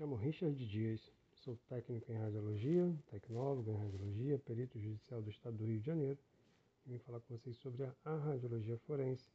Chamo 0.00 0.16
Richard 0.16 0.56
Dias, 0.66 1.12
sou 1.44 1.58
técnico 1.68 2.10
em 2.10 2.16
radiologia, 2.16 2.90
tecnólogo 3.10 3.70
em 3.70 3.76
radiologia, 3.76 4.38
perito 4.38 4.80
judicial 4.80 5.20
do 5.20 5.28
Estado 5.28 5.58
do 5.58 5.66
Rio 5.66 5.78
de 5.78 5.84
Janeiro. 5.84 6.18
E 6.86 6.92
vim 6.92 6.98
falar 7.00 7.20
com 7.20 7.36
vocês 7.36 7.54
sobre 7.58 7.86
a 8.06 8.16
radiologia 8.16 8.78
forense. 8.86 9.30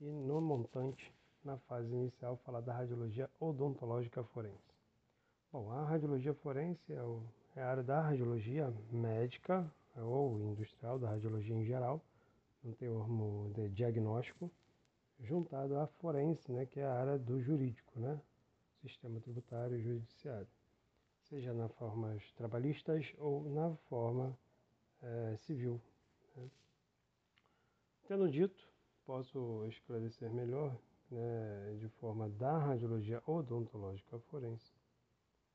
E 0.00 0.04
no 0.04 0.40
montante, 0.40 1.12
na 1.44 1.58
fase 1.58 1.92
inicial, 1.92 2.36
falar 2.36 2.60
da 2.60 2.72
radiologia 2.72 3.28
odontológica 3.40 4.22
forense. 4.22 4.72
Bom, 5.52 5.68
a 5.72 5.84
radiologia 5.84 6.34
forense 6.34 6.92
é, 6.92 7.58
é 7.58 7.62
a 7.64 7.70
área 7.70 7.82
da 7.82 8.00
radiologia 8.00 8.72
médica 8.92 9.68
ou 9.96 10.38
industrial, 10.52 11.00
da 11.00 11.08
radiologia 11.08 11.56
em 11.56 11.64
geral, 11.64 12.00
no 12.62 12.72
termo 12.76 13.50
de 13.56 13.68
diagnóstico, 13.70 14.48
juntado 15.18 15.76
à 15.80 15.88
forense, 15.88 16.52
né, 16.52 16.64
que 16.64 16.78
é 16.78 16.84
a 16.84 16.94
área 16.94 17.18
do 17.18 17.42
jurídico, 17.42 17.98
né, 17.98 18.20
sistema 18.80 19.20
tributário 19.20 19.76
e 19.76 19.82
judiciário, 19.82 20.48
seja 21.28 21.52
na 21.52 21.68
formas 21.68 22.22
trabalhistas 22.32 23.12
ou 23.18 23.48
na 23.48 23.74
forma 23.88 24.36
é, 25.02 25.36
civil. 25.38 25.80
Né. 26.36 26.50
Tendo 28.06 28.30
dito, 28.30 28.68
posso 29.04 29.64
esclarecer 29.66 30.30
melhor 30.30 30.76
né, 31.10 31.76
de 31.78 31.88
forma 31.88 32.28
da 32.28 32.56
radiologia 32.58 33.22
odontológica 33.26 34.18
forense, 34.30 34.72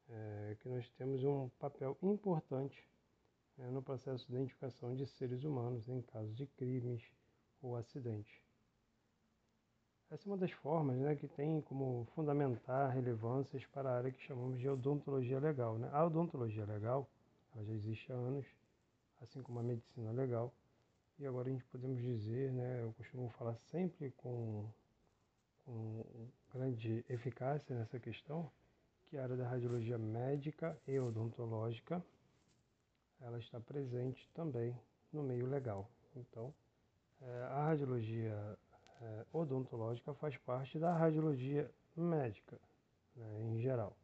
é, 0.09 0.57
que 0.59 0.69
nós 0.69 0.89
temos 0.91 1.23
um 1.23 1.49
papel 1.59 1.97
importante 2.01 2.87
né, 3.57 3.69
no 3.71 3.81
processo 3.81 4.27
de 4.27 4.35
identificação 4.35 4.95
de 4.95 5.07
seres 5.07 5.43
humanos 5.43 5.87
em 5.87 6.01
casos 6.01 6.35
de 6.35 6.45
crimes 6.45 7.01
ou 7.61 7.75
acidentes. 7.75 8.44
Essa 10.11 10.29
é 10.29 10.31
uma 10.31 10.37
das 10.37 10.51
formas 10.51 10.97
né, 10.97 11.15
que 11.15 11.27
tem 11.27 11.61
como 11.61 12.07
fundamentar 12.13 12.91
relevâncias 12.91 13.65
para 13.67 13.89
a 13.89 13.97
área 13.97 14.11
que 14.11 14.21
chamamos 14.21 14.59
de 14.59 14.69
odontologia 14.69 15.39
legal. 15.39 15.77
Né? 15.77 15.89
A 15.91 16.05
odontologia 16.05 16.63
legal 16.65 17.09
ela 17.55 17.65
já 17.65 17.73
existe 17.73 18.11
há 18.11 18.15
anos, 18.15 18.45
assim 19.21 19.41
como 19.41 19.59
a 19.59 19.63
medicina 19.63 20.11
legal, 20.11 20.53
e 21.17 21.25
agora 21.25 21.47
a 21.47 21.51
gente 21.51 21.63
podemos 21.65 22.01
dizer, 22.01 22.51
né, 22.51 22.83
eu 22.83 22.93
costumo 22.93 23.29
falar 23.29 23.55
sempre 23.71 24.11
com, 24.17 24.69
com 25.65 26.03
grande 26.53 27.05
eficácia 27.09 27.75
nessa 27.75 27.97
questão, 27.99 28.51
que 29.05 29.17
a 29.17 29.23
área 29.23 29.37
da 29.37 29.47
radiologia 29.47 29.97
médica 29.97 30.77
e 30.85 30.99
odontológica 30.99 32.03
ela 33.21 33.39
está 33.39 33.59
presente 33.59 34.29
também 34.33 34.77
no 35.13 35.23
meio 35.23 35.45
legal. 35.45 35.89
Então, 36.15 36.53
eh, 37.21 37.47
a 37.51 37.67
radiologia 37.67 38.57
odontológica 39.31 40.13
faz 40.15 40.37
parte 40.37 40.79
da 40.79 40.93
radiologia 40.93 41.69
médica, 41.95 42.59
né, 43.15 43.41
em 43.41 43.59
geral. 43.59 43.95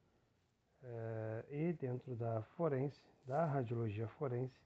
É, 0.83 1.45
e 1.49 1.73
dentro 1.73 2.15
da 2.15 2.41
forense, 2.55 2.99
da 3.25 3.45
radiologia 3.45 4.07
forense, 4.07 4.59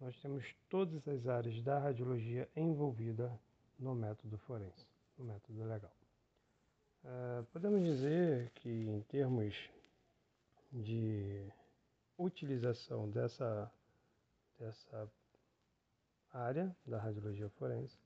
nós 0.00 0.16
temos 0.20 0.44
todas 0.68 1.06
as 1.06 1.26
áreas 1.26 1.62
da 1.62 1.78
radiologia 1.78 2.48
envolvida 2.56 3.38
no 3.78 3.94
método 3.94 4.38
forense, 4.38 4.86
no 5.16 5.24
método 5.24 5.64
legal. 5.64 5.92
É, 7.04 7.42
podemos 7.52 7.82
dizer 7.82 8.50
que, 8.56 8.68
em 8.68 9.02
termos 9.02 9.54
de 10.72 11.46
utilização 12.18 13.08
dessa, 13.10 13.70
dessa 14.58 15.10
área 16.32 16.74
da 16.86 16.98
radiologia 16.98 17.48
forense, 17.50 17.98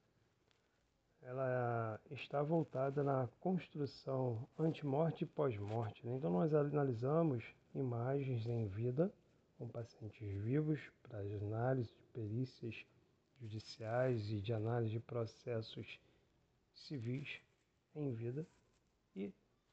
ela 1.25 1.99
está 2.11 2.43
voltada 2.43 3.03
na 3.03 3.27
construção 3.41 4.47
antemorte 4.59 5.25
e 5.25 5.27
pós-morte. 5.27 6.07
Né? 6.07 6.15
Então 6.17 6.31
nós 6.31 6.53
analisamos 6.53 7.43
imagens 7.75 8.47
em 8.47 8.67
vida 8.69 9.13
com 9.59 9.67
pacientes 9.67 10.21
vivos 10.43 10.81
para 11.03 11.19
análise 11.19 11.89
de 11.89 12.07
perícias 12.13 12.75
judiciais 13.41 14.31
e 14.31 14.41
de 14.41 14.53
análise 14.53 14.93
de 14.93 15.01
processos 15.01 15.99
civis 16.75 17.41
em 17.95 18.13
vida 18.13 18.47
e 19.17 19.33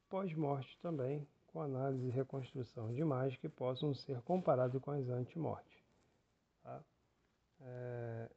pós-morte 0.10 0.78
também 0.82 1.28
com 1.48 1.62
análise 1.62 2.08
e 2.08 2.12
reconstrução 2.12 2.94
de 2.94 3.02
imagens 3.02 3.38
que 3.40 3.50
possam 3.50 3.94
ser 3.94 4.22
comparadas 4.22 4.82
com 4.82 4.92
as 4.92 5.08
antemortes. 5.10 5.84
Tá? 6.64 6.82
É, 7.60 8.30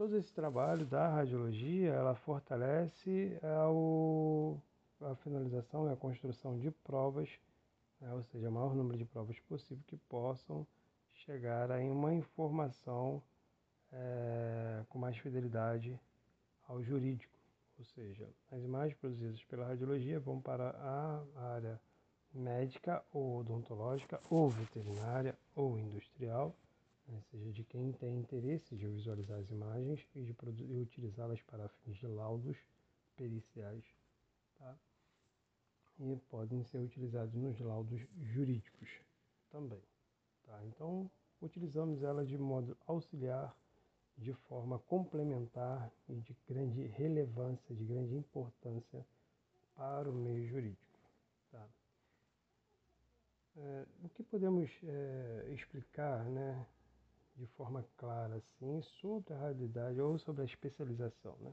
todo 0.00 0.16
esse 0.16 0.32
trabalho 0.32 0.86
da 0.86 1.08
radiologia, 1.08 1.90
ela 1.90 2.14
fortalece 2.14 3.38
ao, 3.42 4.58
a 4.98 5.14
finalização 5.16 5.86
e 5.86 5.92
a 5.92 5.96
construção 5.96 6.58
de 6.58 6.70
provas, 6.70 7.28
né, 8.00 8.10
ou 8.14 8.22
seja, 8.22 8.48
o 8.48 8.52
maior 8.52 8.74
número 8.74 8.96
de 8.96 9.04
provas 9.04 9.38
possível 9.40 9.84
que 9.86 9.98
possam 9.98 10.66
chegar 11.12 11.70
a 11.70 11.76
uma 11.80 12.14
informação 12.14 13.22
é, 13.92 14.82
com 14.88 14.98
mais 14.98 15.18
fidelidade 15.18 16.00
ao 16.66 16.82
jurídico. 16.82 17.36
Ou 17.78 17.84
seja, 17.84 18.26
as 18.50 18.62
imagens 18.62 18.94
produzidas 18.94 19.44
pela 19.44 19.66
radiologia 19.66 20.18
vão 20.18 20.40
para 20.40 20.70
a 20.78 21.22
área 21.52 21.78
médica 22.32 23.04
ou 23.12 23.40
odontológica 23.40 24.18
ou 24.30 24.48
veterinária 24.48 25.36
ou 25.54 25.78
industrial 25.78 26.56
né, 27.10 27.20
seja 27.30 27.52
de 27.52 27.64
quem 27.64 27.92
tem 27.92 28.18
interesse 28.18 28.76
de 28.76 28.86
visualizar 28.86 29.38
as 29.38 29.50
imagens 29.50 30.06
e 30.14 30.22
de 30.22 30.64
utilizá-las 30.64 31.42
para 31.42 31.68
fins 31.68 31.96
de 31.96 32.06
laudos 32.06 32.56
periciais, 33.16 33.84
tá? 34.58 34.78
e 35.98 36.16
podem 36.30 36.64
ser 36.64 36.78
utilizados 36.78 37.34
nos 37.34 37.58
laudos 37.60 38.00
jurídicos 38.16 38.88
também. 39.50 39.82
Tá? 40.44 40.64
Então, 40.64 41.10
utilizamos 41.40 42.02
ela 42.02 42.24
de 42.24 42.38
modo 42.38 42.76
auxiliar, 42.86 43.54
de 44.16 44.32
forma 44.32 44.78
complementar 44.78 45.90
e 46.08 46.14
de 46.20 46.36
grande 46.46 46.86
relevância, 46.86 47.74
de 47.74 47.84
grande 47.84 48.14
importância 48.14 49.04
para 49.74 50.10
o 50.10 50.14
meio 50.14 50.46
jurídico. 50.46 50.98
Tá? 51.50 51.66
É, 53.56 53.86
o 54.04 54.08
que 54.10 54.22
podemos 54.22 54.70
é, 54.84 55.48
explicar 55.52 56.24
né, 56.24 56.66
de 57.40 57.46
forma 57.46 57.84
clara 57.96 58.36
assim 58.36 58.82
sobre 59.00 59.32
a 59.32 59.38
realidade 59.38 59.98
ou 59.98 60.18
sobre 60.18 60.42
a 60.42 60.44
especialização, 60.44 61.34
né? 61.40 61.52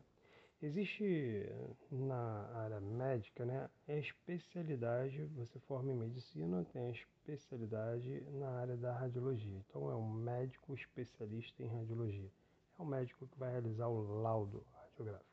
Existe 0.62 1.48
na 1.92 2.50
área 2.56 2.80
médica, 2.81 3.46
né, 3.46 3.70
a 3.88 3.94
especialidade, 3.94 5.24
você 5.36 5.59
forma 5.59 5.92
em 5.92 5.96
medicina, 5.96 6.66
tem 6.74 6.88
a 6.88 6.90
especialidade 6.90 8.22
na 8.31 8.50
área 8.50 8.75
da 8.75 8.92
radiologia. 8.92 9.56
Então 9.70 9.90
é 9.92 9.96
um 9.96 10.12
médico 10.12 10.74
especialista 10.74 11.64
em 11.64 11.68
radiologia. 11.68 12.31
É 12.78 12.81
o 12.81 12.86
médico 12.86 13.28
que 13.28 13.38
vai 13.38 13.52
realizar 13.52 13.88
o 13.88 14.22
laudo 14.22 14.66
radiográfico. 14.74 15.30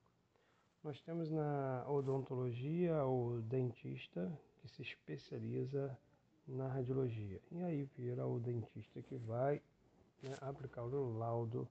Nós 0.83 1.01
temos 1.01 1.31
na 1.31 1.85
odontologia 1.89 3.03
o 3.07 3.41
dentista 3.41 4.31
que 4.59 4.69
se 4.69 4.83
especializa 4.83 5.99
na 6.47 6.69
radiologia. 6.69 7.41
E 7.51 7.63
aí 7.63 7.89
vira 7.97 8.27
o 8.27 8.39
dentista 8.39 9.01
que 9.01 9.17
vai 9.17 9.63
né, 10.25 10.37
o 10.83 11.19
laudo 11.19 11.69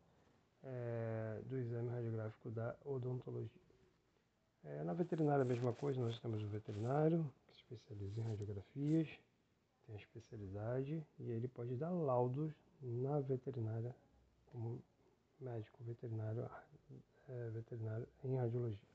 é, 0.64 1.42
do 1.46 1.58
exame 1.58 1.90
radiográfico 1.90 2.52
da 2.52 2.76
odontologia. 2.86 3.62
É, 4.64 4.84
na 4.84 4.94
veterinária 4.94 5.42
a 5.42 5.46
mesma 5.46 5.74
coisa, 5.74 6.00
nós 6.00 6.18
temos 6.20 6.42
o 6.42 6.48
veterinário 6.48 7.30
que 7.48 7.56
se 7.56 7.62
especializa 7.62 8.22
em 8.22 8.24
radiografias, 8.24 9.10
tem 9.86 9.96
a 9.96 10.00
especialidade 10.00 11.06
e 11.20 11.32
ele 11.32 11.48
pode 11.48 11.76
dar 11.76 11.90
laudos 11.90 12.54
na 12.82 13.20
veterinária 13.20 13.94
como 14.52 14.82
médico 15.40 15.84
veterinário, 15.84 16.50
é, 17.28 17.50
veterinário 17.50 18.08
em 18.24 18.36
radiologia. 18.38 18.93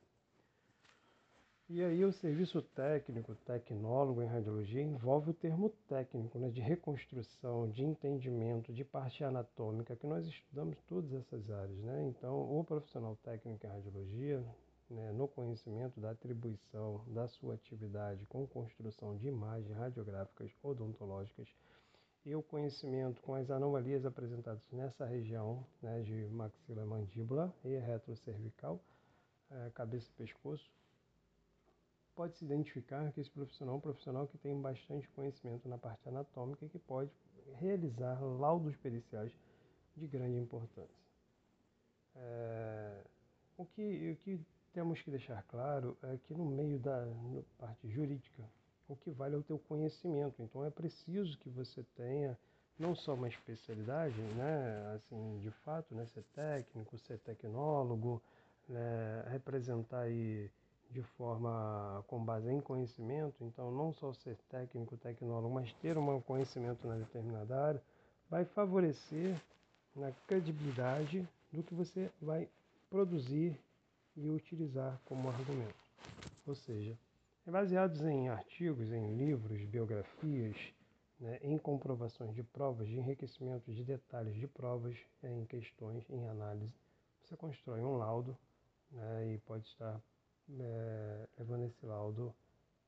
E 1.71 1.85
aí 1.85 2.03
o 2.03 2.11
serviço 2.11 2.63
técnico, 2.63 3.35
tecnólogo 3.45 4.23
em 4.23 4.27
radiologia, 4.27 4.81
envolve 4.81 5.33
o 5.33 5.35
termo 5.35 5.69
técnico, 5.87 6.39
né, 6.39 6.49
de 6.49 6.63
reconstrução, 6.63 7.69
de 7.69 7.85
entendimento, 7.85 8.73
de 8.73 8.83
parte 8.83 9.23
anatômica, 9.23 9.95
que 9.95 10.07
nós 10.07 10.27
estudamos 10.27 10.79
todas 10.89 11.13
essas 11.13 11.51
áreas. 11.51 11.79
Né? 11.81 12.07
Então, 12.07 12.59
o 12.59 12.65
profissional 12.65 13.17
técnico 13.17 13.67
em 13.67 13.69
radiologia, 13.69 14.43
né, 14.89 15.13
no 15.13 15.29
conhecimento 15.29 16.01
da 16.01 16.13
atribuição 16.13 17.05
da 17.09 17.29
sua 17.29 17.53
atividade 17.53 18.25
com 18.25 18.47
construção 18.47 19.15
de 19.19 19.29
imagens 19.29 19.77
radiográficas 19.77 20.51
odontológicas, 20.63 21.49
e 22.25 22.35
o 22.35 22.43
conhecimento 22.43 23.21
com 23.21 23.35
as 23.35 23.51
anomalias 23.51 24.07
apresentadas 24.07 24.63
nessa 24.73 25.05
região 25.05 25.67
né, 25.83 26.01
de 26.01 26.29
maxila 26.29 26.87
mandíbula 26.87 27.55
e 27.63 27.77
retrocervical, 27.77 28.81
é, 29.51 29.71
cabeça 29.75 30.09
e 30.09 30.13
pescoço, 30.15 30.78
pode 32.19 32.37
se 32.37 32.45
identificar 32.45 33.13
que 33.13 33.21
esse 33.21 33.31
profissional 33.31 33.77
é 33.77 33.79
um 33.79 33.81
profissional 33.81 34.27
que 34.27 34.37
tem 34.39 34.61
bastante 34.61 35.09
conhecimento 35.11 35.69
na 35.69 35.79
parte 35.79 36.09
anatômica 36.09 36.67
e 36.67 36.69
que 36.69 36.79
pode 36.81 37.13
realizar 37.61 38.21
laudos 38.21 38.75
periciais 38.75 39.31
de 39.97 40.05
grande 40.09 40.37
importância. 40.37 40.99
É, 42.17 43.05
o, 43.57 43.65
que, 43.65 44.11
o 44.11 44.17
que 44.17 44.41
temos 44.73 45.01
que 45.01 45.13
deixar 45.13 45.45
claro 45.45 45.97
é 46.03 46.19
que 46.27 46.35
no 46.35 46.45
meio 46.45 46.81
da 46.81 47.07
no 47.07 47.45
parte 47.57 47.89
jurídica, 47.89 48.43
o 48.89 48.97
que 48.97 49.13
vale 49.13 49.37
é 49.37 49.39
o 49.39 49.43
teu 49.45 49.57
conhecimento. 49.57 50.43
Então 50.43 50.65
é 50.65 50.71
preciso 50.71 51.39
que 51.39 51.49
você 51.49 51.85
tenha 51.95 52.37
não 52.77 52.97
só 52.97 53.15
uma 53.15 53.29
especialidade, 53.29 54.21
né, 54.35 54.93
assim, 54.97 55.39
de 55.39 55.53
fato, 55.63 55.95
né, 55.95 56.05
ser 56.07 56.25
técnico, 56.35 56.99
ser 56.99 57.21
tecnólogo, 57.21 58.21
né, 58.69 59.25
representar 59.29 60.01
aí 60.01 60.51
de 60.91 61.03
forma 61.03 62.03
com 62.07 62.25
base 62.25 62.51
em 62.51 62.61
conhecimento, 62.61 63.45
então 63.45 63.71
não 63.71 63.93
só 63.93 64.13
ser 64.15 64.37
técnico, 64.49 64.97
tecnólogo, 64.97 65.55
mas 65.55 65.73
ter 65.75 65.99
um 65.99 66.21
conhecimento 66.21 66.87
na 66.87 66.97
determinada 66.97 67.61
área, 67.61 67.83
vai 68.31 68.45
favorecer 68.45 69.37
na 69.95 70.13
credibilidade 70.27 71.29
do 71.53 71.63
que 71.63 71.75
você 71.75 72.11
vai 72.21 72.49
produzir 72.89 73.59
e 74.17 74.29
utilizar 74.31 74.99
como 75.05 75.29
argumento. 75.29 75.75
Ou 76.47 76.55
seja, 76.55 76.99
é 77.47 77.51
baseados 77.51 78.01
em 78.03 78.29
artigos, 78.29 78.91
em 78.93 79.17
livros, 79.17 79.63
biografias, 79.65 80.57
né, 81.21 81.39
em 81.43 81.59
comprovações 81.59 82.35
de 82.35 82.43
provas, 82.43 82.89
de 82.89 82.97
enriquecimento 82.97 83.73
de 83.73 83.85
detalhes 83.85 84.35
de 84.37 84.47
provas, 84.47 84.97
em 85.23 85.45
questões, 85.47 86.09
em 86.11 86.27
análise. 86.27 86.73
Você 87.23 87.37
constrói 87.37 87.83
um 87.83 87.97
laudo 87.97 88.37
né, 88.91 89.35
e 89.35 89.39
pode 89.39 89.67
estar 89.67 90.01
é, 90.61 91.29
levando 91.39 91.65
esse 91.65 91.85
laudo 91.85 92.35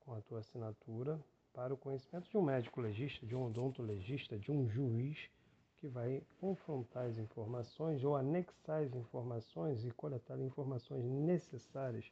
com 0.01 0.15
a 0.15 0.21
tua 0.23 0.41
assinatura 0.41 1.21
para 1.53 1.75
o 1.75 1.77
conhecimento 1.77 2.31
de 2.31 2.37
um 2.37 2.43
médico 2.43 2.81
legista, 2.81 3.27
de 3.27 3.35
um 3.35 3.45
odontologista, 3.45 4.39
de 4.39 4.51
um 4.51 4.69
juiz 4.69 5.31
que 5.77 5.89
vai 5.89 6.23
confrontar 6.39 7.07
as 7.07 7.19
informações 7.19 8.05
ou 8.05 8.17
anexar 8.17 8.83
as 8.83 8.95
informações 8.95 9.85
e 9.85 9.91
coletar 9.91 10.39
informações 10.41 11.05
necessárias 11.05 12.11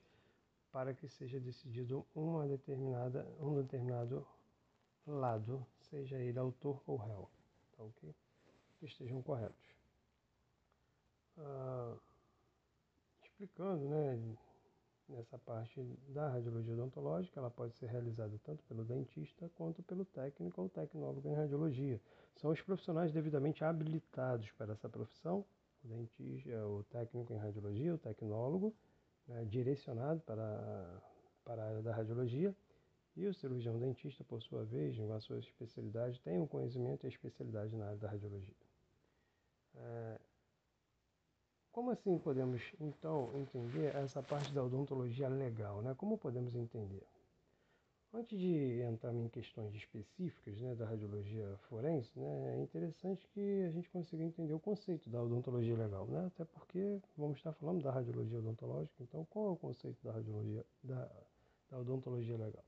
para 0.73 0.95
que 0.95 1.09
seja 1.09 1.39
decidido 1.39 2.07
uma 2.15 2.47
determinada, 2.47 3.27
um 3.41 3.55
determinado 3.55 4.27
lado, 5.07 5.67
seja 5.81 6.19
ele 6.19 6.39
autor 6.39 6.83
ou 6.87 6.97
réu, 6.97 7.31
tá 7.77 7.85
ok? 7.85 8.15
Que 8.79 8.87
estejam 8.87 9.23
corretos. 9.23 9.75
Ah, 11.39 11.97
explicando, 13.23 13.89
né, 13.89 14.19
nessa 15.09 15.39
parte 15.39 15.81
da 16.09 16.29
radiologia 16.29 16.75
odontológica, 16.75 17.41
ela 17.41 17.51
pode 17.51 17.75
ser 17.77 17.87
realizada 17.87 18.39
tanto 18.45 18.63
pelo 18.65 18.85
dentista 18.85 19.51
quanto 19.57 19.83
pelo 19.83 20.05
técnico 20.05 20.63
ou 20.63 20.69
tecnólogo 20.69 21.29
em 21.29 21.35
radiologia. 21.35 22.01
São 22.37 22.51
os 22.51 22.61
profissionais 22.61 23.13
devidamente 23.13 23.65
habilitados 23.65 24.51
para 24.53 24.73
essa 24.73 24.89
profissão, 24.89 25.45
o 25.85 25.89
dentista, 25.89 26.67
o 26.67 26.85
técnico 26.85 27.33
em 27.33 27.39
radiologia, 27.39 27.95
o 27.95 27.99
tecnólogo, 27.99 28.75
né, 29.27 29.45
direcionado 29.45 30.21
para, 30.21 31.03
para 31.45 31.63
a 31.63 31.67
área 31.69 31.83
da 31.83 31.95
radiologia, 31.95 32.55
e 33.17 33.27
o 33.27 33.35
cirurgião 33.35 33.79
dentista, 33.79 34.23
por 34.23 34.41
sua 34.43 34.65
vez, 34.65 34.97
com 34.97 35.13
a 35.13 35.21
sua 35.21 35.39
especialidade, 35.39 36.21
tem 36.21 36.39
o 36.39 36.45
um 36.45 36.47
conhecimento 36.47 37.05
e 37.05 37.07
a 37.07 37.11
especialidade 37.11 37.75
na 37.75 37.87
área 37.87 37.99
da 37.99 38.09
radiologia. 38.09 38.55
É, 39.75 40.21
como 41.79 41.93
assim 41.93 42.19
podemos, 42.19 42.61
então, 42.81 43.31
entender 43.37 43.95
essa 43.95 44.21
parte 44.21 44.53
da 44.53 44.65
odontologia 44.65 45.29
legal? 45.29 45.81
Né? 45.81 45.95
Como 45.97 46.19
podemos 46.19 46.53
entender? 46.57 47.07
Antes 48.13 48.37
de 48.37 48.81
entrar 48.81 49.15
em 49.15 49.29
questões 49.29 49.73
específicas 49.77 50.61
né, 50.61 50.75
da 50.75 50.87
radiologia 50.87 51.57
forense, 51.69 52.19
né, 52.19 52.57
é 52.57 52.61
interessante 52.61 53.25
que 53.29 53.63
a 53.63 53.71
gente 53.71 53.89
consiga 53.91 54.25
entender 54.25 54.53
o 54.53 54.59
conceito 54.59 55.09
da 55.09 55.23
odontologia 55.23 55.77
legal, 55.77 56.05
né? 56.07 56.27
até 56.27 56.45
porque 56.47 57.01
vamos 57.17 57.37
estar 57.37 57.53
falando 57.53 57.81
da 57.81 57.93
radiologia 57.93 58.41
odontológica, 58.41 59.01
então 59.01 59.25
qual 59.31 59.47
é 59.47 59.51
o 59.51 59.57
conceito 59.57 60.03
da 60.03 60.11
radiologia 60.11 60.67
da, 60.83 61.09
da 61.71 61.79
odontologia 61.79 62.37
legal? 62.37 62.65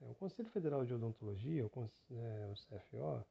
É, 0.00 0.08
o 0.08 0.14
Conselho 0.14 0.48
Federal 0.50 0.84
de 0.84 0.94
Odontologia, 0.94 1.66
o, 1.66 1.80
o 1.80 2.54
CFO, 2.54 3.24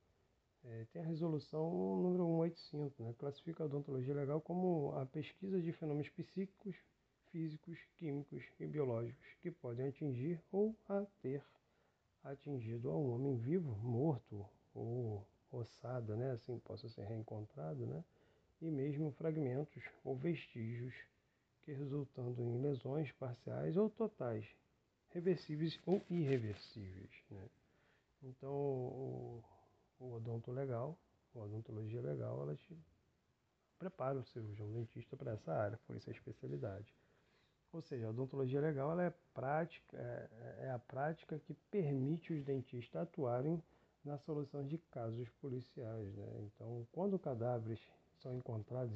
é, 0.63 0.85
tem 0.91 1.01
a 1.01 1.05
resolução 1.05 1.69
número 1.97 2.25
185, 2.25 3.03
né, 3.03 3.15
classifica 3.17 3.63
a 3.63 3.65
odontologia 3.65 4.13
legal 4.13 4.39
como 4.41 4.93
a 4.95 5.05
pesquisa 5.05 5.61
de 5.61 5.71
fenômenos 5.71 6.09
psíquicos, 6.09 6.75
físicos, 7.31 7.79
químicos 7.97 8.43
e 8.59 8.67
biológicos 8.67 9.25
que 9.41 9.49
podem 9.49 9.87
atingir 9.87 10.39
ou 10.51 10.75
a 10.87 11.05
ter 11.21 11.43
atingido 12.23 12.89
a 12.91 12.97
um 12.97 13.15
homem 13.15 13.37
vivo, 13.37 13.75
morto 13.77 14.45
ou 14.75 15.25
ossada, 15.51 16.15
né, 16.15 16.31
assim 16.31 16.59
possa 16.59 16.87
ser 16.89 17.05
reencontrado, 17.05 17.85
né, 17.85 18.03
e 18.61 18.69
mesmo 18.69 19.11
fragmentos 19.13 19.83
ou 20.03 20.15
vestígios 20.15 20.93
que 21.63 21.73
resultando 21.73 22.41
em 22.41 22.61
lesões 22.61 23.11
parciais 23.13 23.75
ou 23.77 23.89
totais, 23.89 24.45
reversíveis 25.09 25.79
ou 25.85 26.01
irreversíveis. 26.09 27.11
Né. 27.29 27.49
Então, 28.23 28.53
o, 28.53 29.43
o 30.01 30.15
odonto 30.15 30.51
legal, 30.51 30.97
a 31.35 31.39
odontologia 31.39 32.01
legal, 32.01 32.41
ela 32.41 32.55
te 32.55 32.77
prepara 33.77 34.19
o 34.19 34.23
cirurgião 34.23 34.71
dentista 34.71 35.15
para 35.15 35.31
essa 35.31 35.53
área, 35.53 35.79
por 35.85 35.95
isso 35.95 36.09
a 36.09 36.13
especialidade. 36.13 36.93
Ou 37.71 37.81
seja, 37.81 38.07
a 38.07 38.09
odontologia 38.09 38.59
legal 38.59 38.91
ela 38.91 39.03
é, 39.03 39.13
prática, 39.33 39.97
é, 39.97 40.65
é 40.65 40.71
a 40.71 40.79
prática 40.79 41.39
que 41.39 41.53
permite 41.71 42.33
os 42.33 42.43
dentistas 42.43 43.01
atuarem 43.01 43.63
na 44.03 44.17
solução 44.17 44.65
de 44.65 44.77
casos 44.91 45.29
policiais. 45.41 46.13
Né? 46.15 46.41
Então, 46.41 46.85
quando 46.91 47.17
cadáveres 47.17 47.79
são 48.21 48.35
encontrados 48.35 48.93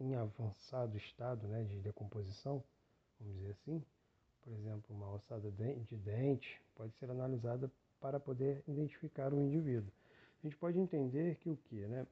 em 0.00 0.14
avançado 0.14 0.96
estado 0.96 1.46
né, 1.48 1.64
de 1.64 1.80
decomposição, 1.80 2.62
vamos 3.20 3.36
dizer 3.36 3.50
assim, 3.50 3.84
por 4.42 4.52
exemplo, 4.52 4.96
uma 4.96 5.12
ossada 5.12 5.50
de 5.50 5.96
dente 5.96 6.60
pode 6.74 6.94
ser 6.94 7.10
analisada 7.10 7.70
para 8.00 8.18
poder 8.18 8.62
identificar 8.66 9.34
o 9.34 9.40
indivíduo 9.40 9.92
a 10.42 10.46
gente 10.46 10.56
pode 10.56 10.78
entender 10.78 11.36
que 11.36 11.50
o 11.50 11.56
que, 11.56 11.86
né? 11.86 12.06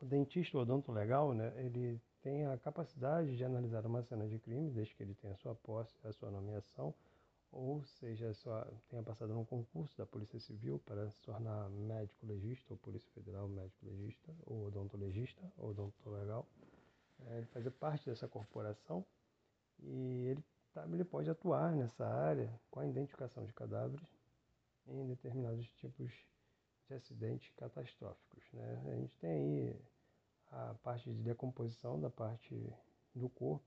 O 0.00 0.04
dentista 0.04 0.56
o 0.56 0.60
odonto 0.60 0.92
legal, 0.92 1.32
né, 1.32 1.52
ele 1.56 2.00
tem 2.22 2.44
a 2.46 2.58
capacidade 2.58 3.36
de 3.36 3.44
analisar 3.44 3.86
uma 3.86 4.02
cena 4.02 4.26
de 4.28 4.38
crime, 4.38 4.70
desde 4.70 4.94
que 4.94 5.02
ele 5.02 5.14
tenha 5.14 5.32
a 5.32 5.36
sua 5.36 5.54
posse, 5.54 5.96
a 6.04 6.12
sua 6.12 6.30
nomeação, 6.30 6.94
ou 7.50 7.82
seja, 7.84 8.34
só 8.34 8.66
tenha 8.88 9.02
passado 9.02 9.32
num 9.32 9.44
concurso 9.44 9.96
da 9.96 10.04
Polícia 10.04 10.38
Civil 10.38 10.78
para 10.80 11.10
se 11.10 11.22
tornar 11.22 11.70
médico 11.70 12.26
legista, 12.26 12.74
ou 12.74 12.76
Polícia 12.76 13.10
Federal 13.12 13.48
médico 13.48 13.86
legista, 13.86 14.34
ou 14.44 14.66
odontologista, 14.66 15.40
ou 15.56 15.70
odontolegal. 15.70 16.46
É, 17.26 17.38
ele 17.38 17.46
fazer 17.46 17.70
parte 17.70 18.10
dessa 18.10 18.28
corporação 18.28 19.04
e 19.80 20.26
ele, 20.26 20.44
tá, 20.74 20.84
ele 20.92 21.04
pode 21.04 21.30
atuar 21.30 21.72
nessa 21.72 22.06
área 22.06 22.52
com 22.70 22.80
a 22.80 22.86
identificação 22.86 23.44
de 23.44 23.52
cadáveres 23.52 24.06
em 24.86 25.06
determinados 25.06 25.66
tipos 25.80 26.12
de 26.88 26.94
acidentes 26.94 27.50
catastróficos. 27.56 28.44
Né? 28.52 28.82
A 28.86 28.96
gente 28.96 29.16
tem 29.16 29.30
aí 29.30 29.80
a 30.50 30.74
parte 30.82 31.12
de 31.12 31.22
decomposição 31.22 32.00
da 32.00 32.10
parte 32.10 32.72
do 33.14 33.28
corpo, 33.28 33.64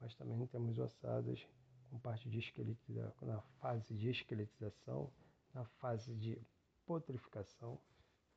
mas 0.00 0.14
também 0.14 0.46
temos 0.46 0.78
ossadas 0.78 1.46
com 1.90 1.98
parte 1.98 2.28
de 2.28 2.38
esqueletização, 2.38 3.26
na 3.26 3.40
fase 3.60 3.94
de 3.94 4.08
esqueletização, 4.08 5.12
na 5.52 5.64
fase 5.64 6.14
de 6.14 6.40
putrificação. 6.86 7.78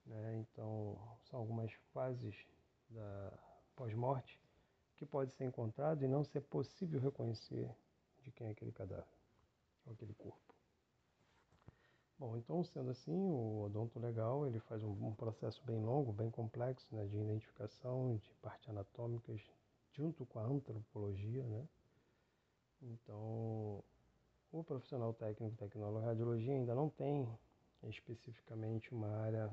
Né? 0.05 0.37
Então, 0.39 0.97
são 1.29 1.39
algumas 1.39 1.71
fases 1.93 2.35
da 2.89 3.33
pós-morte 3.75 4.39
que 4.97 5.05
pode 5.05 5.33
ser 5.33 5.45
encontrado 5.45 6.03
e 6.03 6.07
não 6.07 6.23
ser 6.23 6.41
possível 6.41 6.99
reconhecer 6.99 7.69
de 8.23 8.31
quem 8.31 8.47
é 8.47 8.51
aquele 8.51 8.71
cadáver, 8.71 9.05
ou 9.85 9.93
aquele 9.93 10.13
corpo. 10.13 10.44
Bom, 12.17 12.37
então 12.37 12.63
sendo 12.63 12.91
assim, 12.91 13.11
o 13.11 13.63
odonto 13.63 13.99
legal 13.99 14.47
ele 14.47 14.59
faz 14.59 14.81
um, 14.81 14.91
um 15.07 15.13
processo 15.13 15.61
bem 15.65 15.83
longo, 15.83 16.13
bem 16.13 16.31
complexo, 16.31 16.87
né, 16.95 17.05
de 17.07 17.17
identificação 17.17 18.15
de 18.15 18.33
partes 18.41 18.69
anatômicas 18.69 19.41
junto 19.91 20.25
com 20.25 20.39
a 20.39 20.43
antropologia, 20.43 21.43
né? 21.43 21.67
Então, 22.81 23.83
o 24.51 24.63
profissional 24.63 25.13
técnico 25.13 25.57
tecnólogo 25.57 26.05
radiologia 26.05 26.53
ainda 26.53 26.73
não 26.73 26.89
tem 26.89 27.27
especificamente 27.83 28.93
uma 28.93 29.09
área 29.09 29.51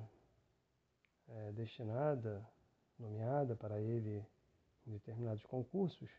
é, 1.29 1.53
destinada, 1.53 2.47
nomeada 2.99 3.57
para 3.57 3.81
ele 3.81 4.25
em 4.87 4.93
determinados 4.93 5.45
concursos, 5.47 6.11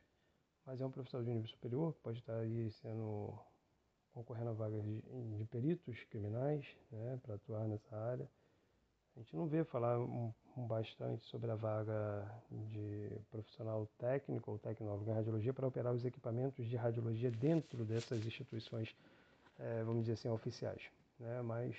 mas 0.65 0.81
é 0.81 0.85
um 0.85 0.91
profissional 0.91 1.23
de 1.25 1.31
nível 1.31 1.47
superior 1.47 1.93
que 1.93 2.01
pode 2.01 2.19
estar 2.19 2.37
aí 2.37 2.69
sendo 2.71 3.37
concorrendo 4.13 4.51
a 4.51 4.53
vagas 4.53 4.83
de, 4.83 5.01
de 5.37 5.45
peritos 5.45 6.03
criminais 6.05 6.65
né, 6.91 7.19
para 7.23 7.35
atuar 7.35 7.67
nessa 7.67 7.95
área. 7.95 8.29
A 9.15 9.19
gente 9.19 9.35
não 9.35 9.47
vê 9.47 9.63
falar 9.63 9.99
um, 9.99 10.33
um 10.57 10.65
bastante 10.65 11.23
sobre 11.25 11.51
a 11.51 11.55
vaga 11.55 12.27
de 12.51 13.11
profissional 13.29 13.87
técnico 13.97 14.51
ou 14.51 14.59
tecnólogo 14.59 15.09
em 15.09 15.13
radiologia 15.13 15.53
para 15.53 15.67
operar 15.67 15.93
os 15.93 16.05
equipamentos 16.05 16.65
de 16.65 16.75
radiologia 16.75 17.29
dentro 17.29 17.85
dessas 17.85 18.25
instituições, 18.25 18.95
é, 19.59 19.83
vamos 19.83 20.01
dizer 20.01 20.13
assim, 20.13 20.29
oficiais. 20.29 20.81
Né? 21.19 21.41
Mas 21.43 21.75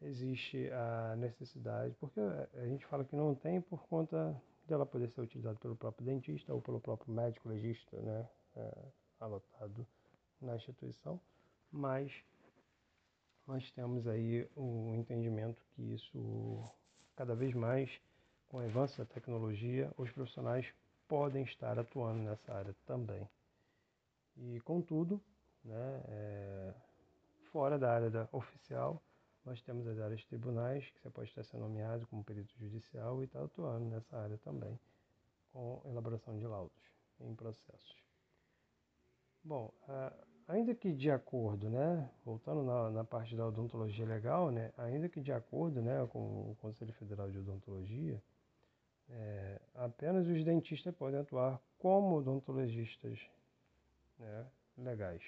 existe 0.00 0.70
a 0.70 1.16
necessidade, 1.16 1.94
porque 2.00 2.20
a 2.20 2.66
gente 2.66 2.84
fala 2.86 3.04
que 3.04 3.16
não 3.16 3.34
tem 3.34 3.60
por 3.60 3.86
conta 3.86 4.40
dela 4.66 4.86
poder 4.86 5.10
ser 5.10 5.20
utilizada 5.20 5.58
pelo 5.58 5.76
próprio 5.76 6.06
dentista 6.06 6.52
ou 6.54 6.62
pelo 6.62 6.80
próprio 6.80 7.12
médico 7.12 7.48
legista, 7.48 7.96
né, 8.00 8.28
é, 8.56 8.72
na 10.40 10.56
instituição 10.56 11.20
mas 11.74 12.12
nós 13.46 13.70
temos 13.72 14.06
aí 14.06 14.48
o 14.56 14.94
entendimento 14.94 15.62
que 15.74 15.82
isso, 15.94 16.64
cada 17.16 17.34
vez 17.34 17.52
mais, 17.52 17.90
com 18.48 18.58
o 18.58 18.60
avanço 18.60 18.96
da 18.98 19.04
tecnologia, 19.04 19.92
os 19.98 20.10
profissionais 20.10 20.66
podem 21.08 21.42
estar 21.42 21.78
atuando 21.78 22.22
nessa 22.22 22.54
área 22.54 22.74
também. 22.86 23.28
E, 24.36 24.60
contudo, 24.60 25.20
né, 25.64 26.02
é, 26.08 26.74
fora 27.50 27.78
da 27.78 27.92
área 27.92 28.10
da 28.10 28.28
oficial, 28.32 29.02
nós 29.44 29.60
temos 29.62 29.86
as 29.86 29.98
áreas 29.98 30.24
tribunais, 30.24 30.88
que 30.90 31.00
você 31.00 31.10
pode 31.10 31.28
estar 31.28 31.44
sendo 31.44 31.62
nomeado 31.62 32.06
como 32.06 32.24
perito 32.24 32.56
judicial 32.58 33.20
e 33.20 33.26
está 33.26 33.42
atuando 33.44 33.84
nessa 33.86 34.16
área 34.16 34.38
também, 34.38 34.78
com 35.52 35.82
elaboração 35.84 36.38
de 36.38 36.46
laudos 36.46 36.82
em 37.20 37.34
processos. 37.34 38.02
Bom, 39.42 39.70
ainda 40.48 40.74
que 40.74 40.92
de 40.92 41.10
acordo, 41.10 41.70
né, 41.70 42.10
voltando 42.24 42.62
na, 42.62 42.90
na, 42.90 43.04
parte 43.04 43.34
da 43.36 43.46
odontologia 43.46 44.04
legal, 44.04 44.50
né, 44.50 44.72
ainda 44.76 45.08
que 45.08 45.20
de 45.20 45.32
acordo 45.32 45.80
né, 45.80 46.06
com 46.10 46.18
o 46.50 46.56
Conselho 46.60 46.92
Federal 46.94 47.30
de 47.30 47.38
Odontologia, 47.38 48.22
é, 49.10 49.60
apenas 49.74 50.26
os 50.26 50.44
dentistas 50.44 50.94
podem 50.94 51.20
atuar 51.20 51.60
como 51.78 52.16
odontologistas 52.16 53.18
né, 54.18 54.46
legais. 54.78 55.22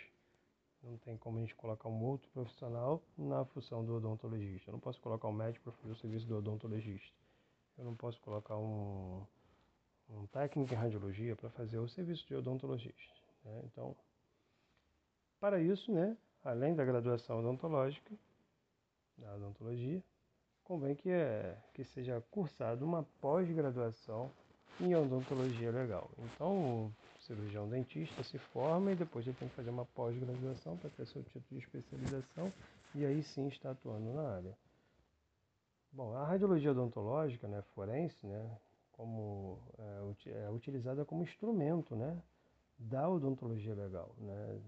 Não 0.82 0.96
tem 0.98 1.16
como 1.16 1.38
a 1.38 1.40
gente 1.40 1.54
colocar 1.54 1.88
um 1.88 2.02
outro 2.04 2.30
profissional 2.30 3.02
na 3.18 3.44
função 3.46 3.84
do 3.84 3.96
odontologista. 3.96 4.70
Eu 4.70 4.72
não 4.72 4.80
posso 4.80 5.00
colocar 5.00 5.28
um 5.28 5.32
médico 5.32 5.64
para 5.64 5.72
fazer 5.72 5.92
o 5.92 5.96
serviço 5.96 6.26
do 6.26 6.36
odontologista. 6.36 7.16
Eu 7.76 7.84
não 7.84 7.94
posso 7.94 8.20
colocar 8.20 8.56
um, 8.56 9.26
um 10.10 10.26
técnico 10.26 10.72
em 10.72 10.76
radiologia 10.76 11.34
para 11.34 11.50
fazer 11.50 11.78
o 11.78 11.88
serviço 11.88 12.26
de 12.26 12.34
odontologista. 12.34 13.14
Né? 13.44 13.62
Então, 13.64 13.96
para 15.40 15.60
isso, 15.60 15.92
né, 15.92 16.16
além 16.44 16.74
da 16.74 16.84
graduação 16.84 17.40
odontológica, 17.40 18.14
da 19.18 19.34
odontologia, 19.34 20.02
convém 20.64 20.94
que, 20.94 21.10
é, 21.10 21.56
que 21.72 21.84
seja 21.84 22.22
cursado 22.30 22.84
uma 22.84 23.04
pós-graduação 23.20 24.30
em 24.80 24.94
odontologia 24.94 25.70
legal. 25.70 26.10
Então, 26.18 26.86
o 26.86 26.92
cirurgião 27.20 27.68
dentista 27.68 28.22
se 28.22 28.38
forma 28.38 28.92
e 28.92 28.96
depois 28.96 29.26
ele 29.26 29.36
tem 29.36 29.48
que 29.48 29.54
fazer 29.54 29.70
uma 29.70 29.86
pós-graduação 29.86 30.76
para 30.76 30.90
ter 30.90 31.06
seu 31.06 31.22
título 31.22 31.44
de 31.50 31.58
especialização 31.58 32.52
e 32.94 33.04
aí 33.04 33.22
sim 33.22 33.48
está 33.48 33.70
atuando 33.70 34.12
na 34.12 34.36
área. 34.36 34.56
Bom, 35.92 36.14
a 36.14 36.26
radiologia 36.26 36.72
odontológica, 36.72 37.48
né, 37.48 37.62
forense, 37.74 38.26
né, 38.26 38.58
como 38.92 39.58
é, 39.78 40.44
é 40.46 40.50
utilizada 40.50 41.04
como 41.04 41.22
instrumento, 41.22 41.96
né, 41.96 42.20
da 42.78 43.08
odontologia 43.08 43.74
legal, 43.74 44.14
né. 44.18 44.60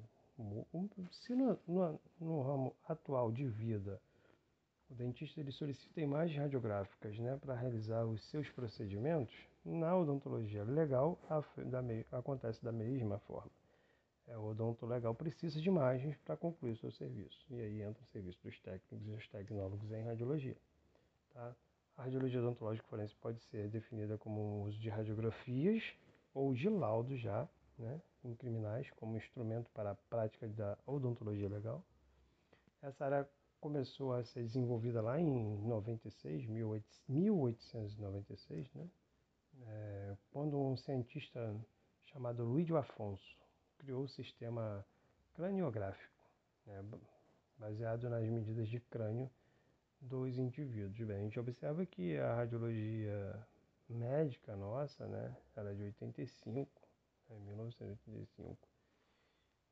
Se 1.11 1.35
no, 1.35 1.59
no, 1.66 2.00
no 2.21 2.42
ramo 2.42 2.76
atual 2.87 3.33
de 3.33 3.47
vida 3.47 4.00
o 4.90 4.95
dentista 4.95 5.40
ele 5.40 5.52
solicita 5.52 6.00
imagens 6.00 6.38
radiográficas 6.38 7.18
né, 7.18 7.37
para 7.37 7.54
realizar 7.54 8.07
os 8.07 8.25
seus 8.30 8.49
procedimentos, 8.50 9.35
na 9.62 9.95
odontologia 9.95 10.64
legal 10.64 11.18
a, 11.28 11.40
da, 11.64 11.83
acontece 12.18 12.64
da 12.64 12.73
mesma 12.73 13.18
forma. 13.18 13.50
É, 14.26 14.37
o 14.38 14.45
odonto 14.45 14.87
legal 14.87 15.14
precisa 15.14 15.61
de 15.61 15.68
imagens 15.68 16.16
para 16.18 16.37
concluir 16.37 16.73
o 16.73 16.76
seu 16.76 16.90
serviço. 16.92 17.45
E 17.50 17.61
aí 17.61 17.83
entra 17.83 18.02
o 18.02 18.07
serviço 18.07 18.38
dos 18.42 18.59
técnicos 18.61 19.07
e 19.07 19.11
dos 19.11 19.28
tecnólogos 19.28 19.90
em 19.92 20.04
radiologia. 20.04 20.57
Tá? 21.35 21.54
A 21.97 22.04
radiologia 22.04 22.40
odontológica 22.40 22.87
forense 22.88 23.14
pode 23.16 23.40
ser 23.42 23.68
definida 23.68 24.16
como 24.16 24.40
um 24.40 24.62
uso 24.62 24.78
de 24.78 24.88
radiografias 24.88 25.83
ou 26.33 26.54
de 26.54 26.68
laudos 26.68 27.21
já, 27.21 27.47
né, 27.78 28.02
em 28.25 28.35
criminais, 28.35 28.90
como 28.92 29.16
instrumento 29.16 29.70
para 29.70 29.90
a 29.92 29.94
prática 29.94 30.49
da 30.49 30.76
odontologia 30.87 31.49
legal. 31.49 31.85
Essa 32.82 33.04
área 33.04 33.30
começou 33.61 34.12
a 34.12 34.25
ser 34.25 34.42
desenvolvida 34.42 35.00
lá 35.00 35.20
em 35.20 35.56
96, 35.66 36.47
1896, 36.47 38.75
né? 38.75 38.88
É, 39.66 40.16
quando 40.30 40.61
um 40.61 40.76
cientista 40.76 41.56
chamado 42.04 42.44
Luiz 42.44 42.70
Afonso 42.70 43.37
criou 43.78 44.04
o 44.04 44.08
sistema 44.08 44.87
craniográfico, 45.35 46.14
né? 46.66 46.85
baseado 47.58 48.08
nas 48.08 48.25
medidas 48.28 48.68
de 48.68 48.80
crânio 48.80 49.30
dos 50.00 50.38
indivíduos. 50.38 50.97
Bem, 50.97 51.16
a 51.16 51.23
gente 51.23 51.40
observa 51.40 51.85
que 51.85 52.16
a 52.16 52.35
radiologia 52.35 53.47
médica 53.88 54.56
nossa, 54.56 55.06
né, 55.06 55.37
ela 55.56 55.70
é 55.70 55.75
de 55.75 55.82
85, 55.85 56.70
né, 57.28 57.37
1985. 57.47 58.56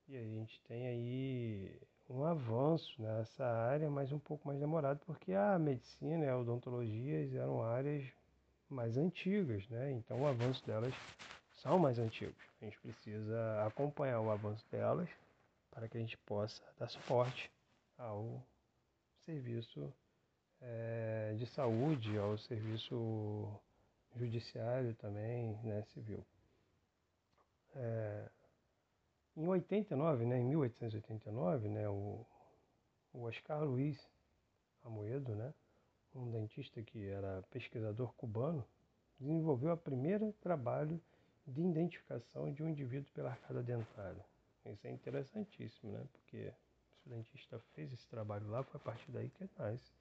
E 0.08 0.16
a 0.16 0.22
gente 0.22 0.60
tem 0.62 0.86
aí 0.86 1.80
um 2.08 2.24
avanço 2.24 3.00
nessa 3.02 3.44
área, 3.44 3.90
mas 3.90 4.12
um 4.12 4.18
pouco 4.18 4.46
mais 4.46 4.60
demorado, 4.60 5.00
porque 5.04 5.32
a 5.32 5.58
medicina 5.58 6.24
e 6.24 6.28
a 6.28 6.38
odontologia 6.38 7.28
eram 7.36 7.62
áreas 7.62 8.04
mais 8.68 8.96
antigas, 8.96 9.68
né? 9.68 9.92
Então 9.92 10.20
o 10.22 10.26
avanço 10.26 10.64
delas 10.64 10.94
são 11.54 11.78
mais 11.78 11.98
antigos. 11.98 12.42
A 12.60 12.64
gente 12.64 12.78
precisa 12.78 13.66
acompanhar 13.66 14.20
o 14.20 14.30
avanço 14.30 14.64
delas 14.70 15.08
para 15.70 15.88
que 15.88 15.96
a 15.96 16.00
gente 16.00 16.16
possa 16.18 16.62
dar 16.78 16.88
suporte 16.88 17.50
ao 17.98 18.42
serviço 19.24 19.92
é, 20.60 21.34
de 21.36 21.46
saúde, 21.46 22.16
ao 22.18 22.38
serviço 22.38 23.60
judiciário 24.14 24.94
também, 24.94 25.58
né, 25.62 25.82
civil. 25.92 26.24
É, 27.76 28.28
em 29.36 29.46
89, 29.46 30.24
né, 30.24 30.38
em 30.38 30.44
1889, 30.44 31.68
né, 31.68 31.88
o, 31.88 32.24
o 33.12 33.22
Oscar 33.22 33.62
Luiz 33.62 33.98
Amoedo, 34.82 35.34
né, 35.34 35.52
um 36.14 36.30
dentista 36.30 36.82
que 36.82 37.06
era 37.06 37.42
pesquisador 37.50 38.14
cubano, 38.14 38.66
desenvolveu 39.20 39.72
o 39.72 39.76
primeiro 39.76 40.32
trabalho 40.40 41.00
de 41.46 41.60
identificação 41.60 42.52
de 42.52 42.62
um 42.62 42.68
indivíduo 42.68 43.10
pela 43.12 43.30
arcada 43.30 43.62
dentária. 43.62 44.24
Isso 44.64 44.86
é 44.86 44.90
interessantíssimo, 44.90 45.92
né? 45.92 46.04
Porque 46.12 46.52
o 47.04 47.10
dentista 47.10 47.58
fez 47.74 47.92
esse 47.92 48.06
trabalho 48.08 48.48
lá, 48.48 48.64
foi 48.64 48.80
a 48.80 48.84
partir 48.84 49.10
daí 49.12 49.28
que 49.30 49.48
nasce 49.56 49.92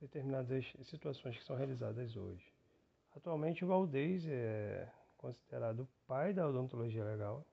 determinadas 0.00 0.72
situações 0.84 1.36
que 1.36 1.44
são 1.44 1.54
realizadas 1.54 2.16
hoje. 2.16 2.50
Atualmente, 3.14 3.64
o 3.64 3.68
Valdez 3.68 4.24
é 4.26 4.90
considerado 5.20 5.80
o 5.80 5.88
pai 6.06 6.32
da 6.32 6.48
odontologia 6.48 7.04
legal 7.04 7.44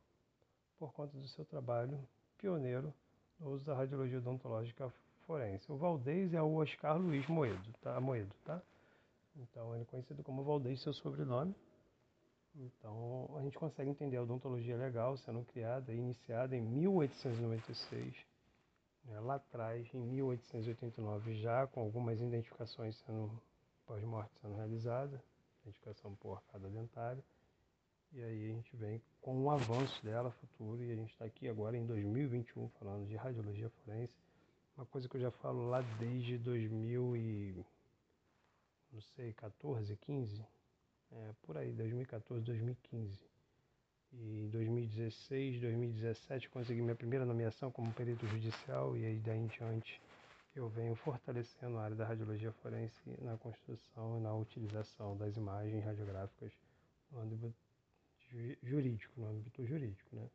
por 0.80 0.94
conta 0.94 1.18
do 1.18 1.28
seu 1.28 1.44
trabalho 1.44 2.00
pioneiro 2.38 2.94
no 3.40 3.52
uso 3.52 3.66
da 3.66 3.76
radiologia 3.76 4.20
odontológica 4.20 4.92
forense. 5.26 5.70
O 5.70 5.76
Valdez 5.76 6.34
é 6.34 6.42
o 6.42 6.56
Oscar 6.56 6.98
Luiz 6.98 7.28
Moedo, 7.28 7.74
tá? 7.82 8.00
Moedo, 8.00 8.34
tá? 8.46 8.62
Então 9.36 9.74
ele 9.74 9.84
é 9.84 9.86
conhecido 9.86 10.24
como 10.24 10.44
Valdez, 10.44 10.82
seu 10.82 10.94
sobrenome. 10.94 11.54
Então 12.56 13.30
a 13.38 13.42
gente 13.42 13.58
consegue 13.58 13.90
entender 13.90 14.18
a 14.18 14.24
odontologia 14.24 14.78
legal 14.78 15.18
sendo 15.18 15.44
criada 15.44 15.94
e 15.94 15.98
iniciada 15.98 16.56
em 16.56 16.62
1896, 16.62 18.16
né? 19.06 19.20
lá 19.20 19.36
atrás, 19.36 19.88
em 19.94 20.00
1889, 20.00 21.36
já 21.36 21.68
com 21.68 21.82
algumas 21.82 22.20
identificações 22.20 22.98
sendo 23.06 23.30
pós-morte 23.86 24.32
sendo 24.42 24.56
realizadas, 24.56 25.20
identificação 25.62 26.16
por 26.16 26.38
arcada 26.38 26.70
dentária. 26.70 27.24
E 28.14 28.24
aí 28.24 28.52
a 28.52 28.54
gente 28.54 28.76
vem 28.76 29.02
com 29.22 29.36
um 29.36 29.52
avanço 29.52 30.04
dela 30.04 30.32
futuro 30.32 30.84
e 30.84 30.92
a 30.92 30.96
gente 30.96 31.12
está 31.12 31.26
aqui 31.26 31.48
agora 31.48 31.78
em 31.78 31.86
2021 31.86 32.70
falando 32.80 33.06
de 33.08 33.16
radiologia 33.16 33.70
forense, 33.70 34.14
uma 34.78 34.86
coisa 34.86 35.10
que 35.10 35.18
eu 35.18 35.22
já 35.22 35.32
falo 35.32 35.68
lá 35.70 35.82
desde 36.00 36.38
2000 36.38 37.18
e 37.18 37.66
não 38.92 39.02
sei, 39.02 39.34
14, 39.34 39.96
15, 39.98 40.46
é, 41.12 41.34
por 41.44 41.58
aí, 41.58 41.74
2014, 41.74 42.44
2015. 42.44 43.20
E 44.14 44.46
em 44.46 44.50
2016, 44.50 45.60
2017 45.60 46.50
consegui 46.50 46.82
minha 46.82 46.96
primeira 46.96 47.26
nomeação 47.26 47.70
como 47.70 47.92
perito 47.94 48.26
judicial 48.28 48.96
e 48.98 49.06
aí 49.06 49.20
daí 49.20 49.38
em 49.38 49.48
diante 49.48 50.02
eu 50.56 50.70
venho 50.70 50.96
fortalecendo 50.96 51.78
a 51.78 51.84
área 51.84 51.96
da 51.96 52.06
radiologia 52.06 52.52
forense 52.54 53.00
na 53.22 53.38
construção 53.38 54.18
e 54.18 54.22
na 54.22 54.34
utilização 54.34 55.18
das 55.18 55.36
imagens 55.36 55.84
radiográficas 55.84 56.52
no 57.12 57.20
âmbito 57.20 57.54
jurídico, 58.64 59.20
no 59.20 59.28
âmbito 59.28 59.66
jurídico. 59.66 60.16
Né? 60.16 60.30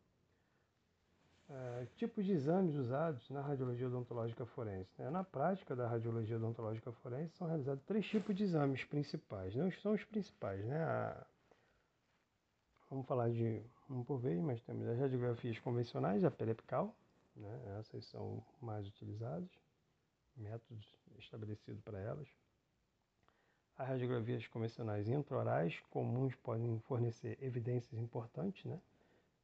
Uh, 1.51 1.87
tipos 1.97 2.25
de 2.25 2.33
exames 2.33 2.75
usados 2.75 3.29
na 3.31 3.43
radiologia 3.43 3.87
odontológica 3.87 4.47
forense. 4.47 4.91
Né? 4.99 5.11
Na 5.11 5.23
prática 5.23 5.77
da 5.77 5.87
radiologia 5.87 6.37
odontológica 6.37 6.93
forense 6.93 7.37
são 7.37 7.47
realizados 7.47 7.83
três 7.85 8.07
tipos 8.07 8.35
de 8.35 8.45
exames 8.45 8.85
principais. 8.85 9.55
Não 9.55 9.71
são 9.73 9.93
os 9.93 10.05
principais, 10.05 10.65
né? 10.65 10.83
A... 10.83 11.27
Vamos 12.89 13.07
falar 13.07 13.31
de 13.31 13.63
um 13.89 14.05
por 14.05 14.19
vez, 14.19 14.41
mas 14.41 14.61
temos 14.63 14.87
as 14.87 14.99
radiografias 14.99 15.59
convencionais, 15.59 16.25
a 16.25 16.31
periapical, 16.31 16.95
né? 17.37 17.79
essas 17.79 18.05
são 18.07 18.45
mais 18.61 18.87
utilizadas, 18.87 19.49
métodos 20.37 20.95
estabelecidos 21.19 21.81
para 21.83 21.99
elas. 21.99 22.29
As 23.76 23.88
radiografias 23.88 24.47
convencionais 24.49 25.09
intraorais 25.09 25.81
comuns 25.91 26.35
podem 26.37 26.79
fornecer 26.81 27.38
evidências 27.43 27.99
importantes, 28.00 28.64
né? 28.64 28.79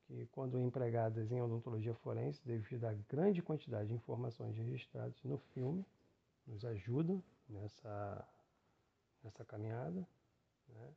que, 0.07 0.27
quando 0.33 0.59
empregadas 0.59 1.31
em 1.31 1.41
odontologia 1.41 1.95
forense, 1.95 2.41
devido 2.45 2.85
à 2.85 2.95
grande 3.09 3.43
quantidade 3.43 3.89
de 3.89 3.95
informações 3.95 4.57
registradas 4.57 5.23
no 5.25 5.39
filme, 5.39 5.85
nos 6.47 6.65
ajudam 6.65 7.23
nessa, 7.49 8.27
nessa 9.23 9.45
caminhada. 9.45 10.07
Né? 10.69 10.89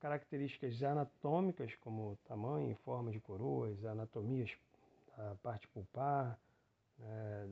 Características 0.00 0.82
anatômicas, 0.82 1.74
como 1.76 2.16
tamanho 2.24 2.70
e 2.70 2.74
forma 2.76 3.10
de 3.10 3.20
coroas, 3.20 3.84
anatomias 3.84 4.50
da 5.16 5.34
parte 5.36 5.66
pulpar, 5.68 6.38
né? 6.98 7.50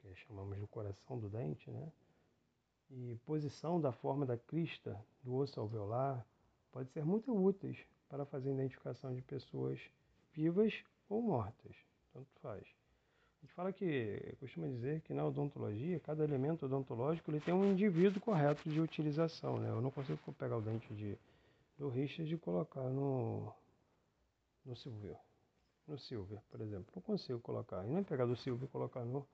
que 0.00 0.14
chamamos 0.26 0.58
do 0.58 0.66
coração 0.66 1.18
do 1.18 1.28
dente, 1.28 1.70
né? 1.70 1.92
E 2.90 3.16
posição 3.24 3.80
da 3.80 3.92
forma 3.92 4.26
da 4.26 4.36
crista 4.36 4.98
do 5.22 5.34
osso 5.34 5.60
alveolar, 5.60 6.26
pode 6.72 6.90
ser 6.90 7.04
muito 7.04 7.32
úteis 7.32 7.78
para 8.08 8.24
fazer 8.24 8.50
a 8.50 8.54
identificação 8.54 9.14
de 9.14 9.22
pessoas 9.22 9.80
vivas 10.32 10.74
ou 11.08 11.22
mortas, 11.22 11.76
tanto 12.12 12.28
faz. 12.40 12.64
A 13.40 13.46
gente 13.46 13.54
fala 13.54 13.72
que, 13.72 14.36
costuma 14.38 14.68
dizer 14.68 15.00
que 15.00 15.14
na 15.14 15.24
odontologia, 15.24 15.98
cada 16.00 16.22
elemento 16.24 16.66
odontológico 16.66 17.30
ele 17.30 17.40
tem 17.40 17.54
um 17.54 17.64
indivíduo 17.64 18.20
correto 18.20 18.68
de 18.68 18.80
utilização. 18.80 19.58
Né? 19.58 19.70
Eu 19.70 19.80
não 19.80 19.90
consigo 19.90 20.18
pegar 20.34 20.58
o 20.58 20.60
dente 20.60 20.92
de, 20.94 21.16
do 21.78 21.88
Richard 21.88 22.32
e 22.32 22.36
colocar 22.36 22.82
no, 22.82 23.50
no 24.64 24.76
Silvio. 24.76 25.16
No 25.88 25.98
Silvio, 25.98 26.42
por 26.50 26.60
exemplo. 26.60 26.86
Não 26.94 27.02
consigo 27.02 27.40
colocar. 27.40 27.82
E 27.86 27.88
nem 27.88 28.04
pegar 28.04 28.26
do 28.26 28.36
Silvio 28.36 28.66
e 28.66 28.68
colocar 28.68 29.06
no, 29.06 29.26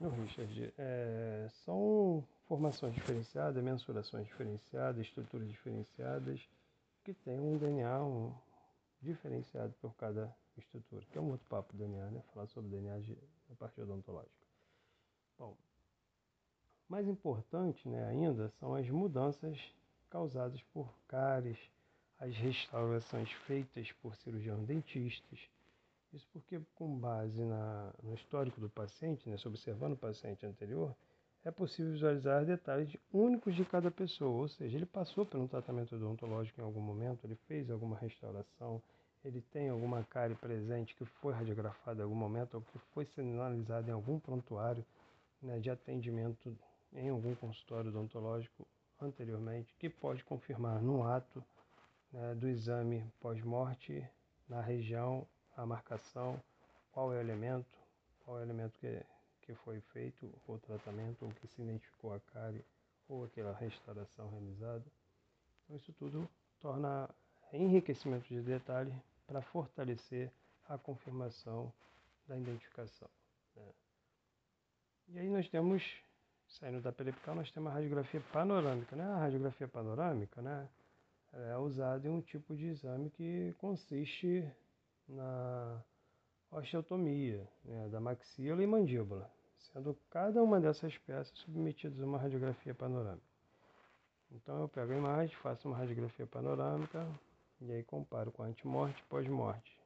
no 0.00 0.10
Richard. 0.10 0.72
É, 0.78 1.48
são 1.64 2.24
formações 2.46 2.94
diferenciadas, 2.94 3.62
mensurações 3.62 4.26
diferenciadas, 4.26 5.06
estruturas 5.06 5.48
diferenciadas, 5.48 6.40
que 7.04 7.14
têm 7.14 7.38
um 7.38 7.56
DNA 7.56 8.04
um, 8.04 8.34
diferenciado 9.00 9.74
por 9.80 9.94
cada 9.96 10.34
estrutura, 10.56 11.04
que 11.10 11.18
é 11.18 11.20
um 11.20 11.30
outro 11.30 11.46
papo 11.48 11.72
do 11.72 11.78
DNA, 11.78 12.10
né? 12.10 12.22
Falar 12.32 12.46
sobre 12.48 12.70
DNA 12.70 13.16
a 13.50 13.54
parte 13.54 13.80
odontológica. 13.80 14.46
Bom, 15.38 15.56
mais 16.88 17.06
importante 17.06 17.88
né, 17.88 18.06
ainda 18.08 18.48
são 18.60 18.74
as 18.74 18.88
mudanças 18.88 19.58
causadas 20.08 20.62
por 20.72 20.92
cáries, 21.08 21.58
as 22.18 22.34
restaurações 22.36 23.30
feitas 23.46 23.92
por 24.00 24.14
cirurgiões 24.16 24.66
dentistas. 24.66 25.38
Isso 26.16 26.26
porque, 26.32 26.58
com 26.76 26.98
base 26.98 27.44
na, 27.44 27.92
no 28.02 28.14
histórico 28.14 28.58
do 28.58 28.70
paciente, 28.70 29.28
né, 29.28 29.36
observando 29.44 29.92
o 29.92 29.96
paciente 29.98 30.46
anterior, 30.46 30.96
é 31.44 31.50
possível 31.50 31.92
visualizar 31.92 32.42
detalhes 32.46 32.96
únicos 33.12 33.54
de 33.54 33.66
cada 33.66 33.90
pessoa, 33.90 34.30
ou 34.30 34.48
seja, 34.48 34.78
ele 34.78 34.86
passou 34.86 35.26
por 35.26 35.38
um 35.38 35.46
tratamento 35.46 35.94
odontológico 35.94 36.58
em 36.58 36.64
algum 36.64 36.80
momento, 36.80 37.22
ele 37.24 37.34
fez 37.46 37.70
alguma 37.70 37.98
restauração, 37.98 38.82
ele 39.22 39.42
tem 39.42 39.68
alguma 39.68 40.02
cárie 40.04 40.34
presente 40.36 40.94
que 40.94 41.04
foi 41.04 41.34
radiografada 41.34 42.00
em 42.00 42.04
algum 42.04 42.16
momento 42.16 42.54
ou 42.54 42.62
que 42.62 42.78
foi 42.94 43.04
sinalizada 43.04 43.90
em 43.90 43.92
algum 43.92 44.18
prontuário 44.18 44.86
né, 45.42 45.58
de 45.58 45.68
atendimento 45.68 46.56
em 46.94 47.10
algum 47.10 47.34
consultório 47.34 47.90
odontológico 47.90 48.66
anteriormente, 48.98 49.74
que 49.78 49.90
pode 49.90 50.24
confirmar 50.24 50.80
no 50.80 51.02
ato 51.02 51.44
né, 52.10 52.34
do 52.34 52.48
exame 52.48 53.04
pós-morte, 53.20 54.02
na 54.48 54.62
região, 54.62 55.26
a 55.56 55.66
marcação, 55.66 56.40
qual 56.92 57.12
é 57.12 57.16
o 57.16 57.20
elemento, 57.20 57.78
qual 58.24 58.38
é 58.38 58.40
o 58.40 58.44
elemento 58.44 58.78
que 58.78 59.02
que 59.46 59.54
foi 59.54 59.80
feito 59.92 60.28
o 60.48 60.58
tratamento 60.58 61.24
ou 61.24 61.30
que 61.30 61.46
se 61.46 61.62
identificou 61.62 62.12
a 62.12 62.20
cárie 62.20 62.64
ou 63.08 63.24
aquela 63.24 63.54
restauração 63.54 64.28
realizada. 64.28 64.84
Então, 65.64 65.76
isso 65.76 65.92
tudo 65.92 66.28
torna 66.60 67.08
enriquecimento 67.52 68.26
de 68.26 68.42
detalhe 68.42 68.92
para 69.24 69.40
fortalecer 69.40 70.32
a 70.68 70.76
confirmação 70.76 71.72
da 72.26 72.36
identificação. 72.36 73.08
Né? 73.54 73.62
E 75.10 75.18
aí 75.20 75.28
nós 75.28 75.48
temos, 75.48 75.96
saindo 76.48 76.80
da 76.80 76.90
periapical, 76.90 77.36
nós 77.36 77.50
temos 77.52 77.70
a 77.70 77.74
radiografia 77.74 78.20
panorâmica. 78.32 78.96
Né? 78.96 79.04
A 79.04 79.18
radiografia 79.18 79.68
panorâmica 79.68 80.42
né, 80.42 80.68
é 81.32 81.56
usada 81.56 82.08
em 82.08 82.10
um 82.10 82.20
tipo 82.20 82.56
de 82.56 82.66
exame 82.66 83.10
que 83.10 83.54
consiste 83.58 84.44
na 85.08 85.82
osteotomia 86.50 87.46
né, 87.64 87.88
da 87.88 88.00
maxila 88.00 88.62
e 88.62 88.66
mandíbula 88.66 89.30
sendo 89.76 89.94
cada 90.10 90.42
uma 90.42 90.58
dessas 90.58 90.96
peças 90.98 91.36
submetidas 91.40 92.00
a 92.00 92.06
uma 92.06 92.18
radiografia 92.18 92.74
panorâmica. 92.74 93.26
Então 94.30 94.60
eu 94.60 94.68
pego 94.68 94.92
a 94.92 94.96
imagem, 94.96 95.36
faço 95.36 95.68
uma 95.68 95.76
radiografia 95.76 96.26
panorâmica 96.26 97.06
e 97.60 97.72
aí 97.72 97.82
comparo 97.82 98.32
com 98.32 98.42
a 98.42 98.46
antemorte 98.46 98.98
e 99.00 99.04
pós-morte. 99.04 99.78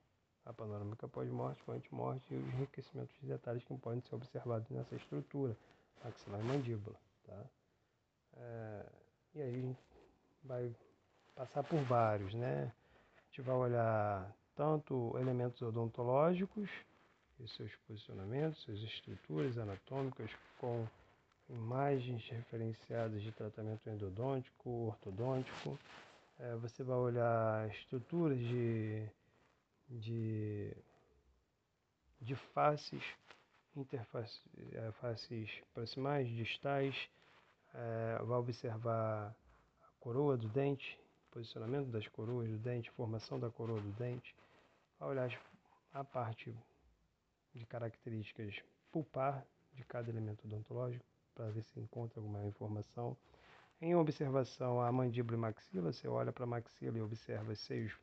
A 0.46 0.52
panorâmica 0.52 1.08
pós-morte 1.08 1.62
com 1.64 1.72
a 1.72 1.74
antemorte 1.74 2.24
e 2.32 2.36
os 2.36 2.54
enriquecimentos 2.54 3.14
de 3.20 3.26
detalhes 3.26 3.64
que 3.64 3.76
podem 3.78 4.00
ser 4.02 4.14
observados 4.14 4.68
nessa 4.70 4.94
estrutura, 4.94 5.56
maxilar 6.04 6.40
e 6.40 6.44
mandíbula. 6.44 6.96
Tá? 7.26 7.44
É, 8.36 8.86
e 9.34 9.42
aí 9.42 9.76
vai 10.44 10.74
passar 11.34 11.64
por 11.64 11.78
vários, 11.82 12.32
né? 12.34 12.72
A 13.16 13.22
gente 13.26 13.42
vai 13.42 13.56
olhar 13.56 14.36
tanto 14.60 15.16
elementos 15.18 15.62
odontológicos, 15.62 16.68
e 17.38 17.48
seus 17.48 17.74
posicionamentos, 17.88 18.58
suas 18.58 18.78
estruturas 18.82 19.56
anatômicas 19.56 20.30
com 20.58 20.86
imagens 21.48 22.22
referenciadas 22.28 23.22
de 23.22 23.32
tratamento 23.32 23.88
endodôntico, 23.88 24.68
ortodôntico. 24.88 25.78
É, 26.38 26.54
você 26.56 26.84
vai 26.84 26.98
olhar 26.98 27.70
estruturas 27.70 28.38
de, 28.38 29.08
de, 29.88 30.76
de 32.20 32.34
faces, 32.52 33.02
interfaces 33.74 34.42
é, 34.74 34.92
faces 35.00 35.50
proximais, 35.72 36.28
distais. 36.28 36.94
É, 37.72 38.22
vai 38.24 38.38
observar 38.38 39.34
a 39.82 39.86
coroa 40.00 40.36
do 40.36 40.48
dente, 40.48 41.00
posicionamento 41.30 41.86
das 41.86 42.06
coroas 42.08 42.46
do 42.50 42.58
dente, 42.58 42.90
formação 42.90 43.40
da 43.40 43.48
coroa 43.48 43.80
do 43.80 43.92
dente. 43.92 44.34
Vai 45.00 45.08
olhar 45.08 45.40
a 45.94 46.04
parte 46.04 46.54
de 47.54 47.64
características 47.64 48.62
pulpar 48.92 49.46
de 49.72 49.82
cada 49.82 50.10
elemento 50.10 50.46
odontológico 50.46 51.04
para 51.34 51.48
ver 51.48 51.62
se 51.62 51.80
encontra 51.80 52.20
alguma 52.20 52.44
informação. 52.44 53.16
Em 53.80 53.94
observação 53.94 54.78
à 54.78 54.92
mandíbula 54.92 55.38
e 55.38 55.40
maxila, 55.40 55.90
você 55.90 56.06
olha 56.06 56.30
para 56.30 56.44
a 56.44 56.46
maxila 56.46 56.98
e 56.98 57.00
observa 57.00 57.50
os 57.50 57.58
seios 57.60 57.98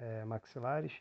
é, 0.00 0.24
maxilares. 0.24 0.98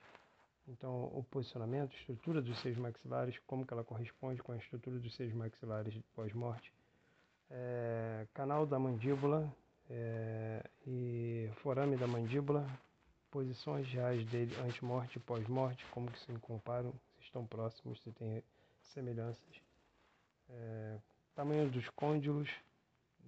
Então, 0.68 1.06
o 1.14 1.24
posicionamento, 1.24 1.96
estrutura 1.96 2.42
dos 2.42 2.60
seios 2.60 2.78
maxilares, 2.78 3.40
como 3.48 3.66
que 3.66 3.74
ela 3.74 3.84
corresponde 3.84 4.44
com 4.44 4.52
a 4.52 4.58
estrutura 4.58 5.00
dos 5.00 5.16
seios 5.16 5.34
maxilares 5.34 5.98
pós-morte. 6.14 6.74
É, 7.50 8.28
canal 8.34 8.66
da 8.66 8.78
mandíbula 8.78 9.50
é, 9.90 10.70
e 10.86 11.50
forame 11.56 11.96
da 11.96 12.08
mandíbula, 12.08 12.68
posições 13.32 13.88
reais 13.88 14.26
dele 14.26 14.56
antes-morte 14.62 15.18
e 15.18 15.22
pós-morte, 15.22 15.86
como 15.92 16.12
que 16.12 16.20
se 16.20 16.32
comparam 16.40 16.94
estão 17.22 17.46
próximos, 17.46 18.02
se 18.02 18.12
tem 18.12 18.44
semelhanças. 18.82 19.62
É, 20.50 20.98
tamanho 21.36 21.70
dos 21.70 21.88
côndilos, 21.90 22.50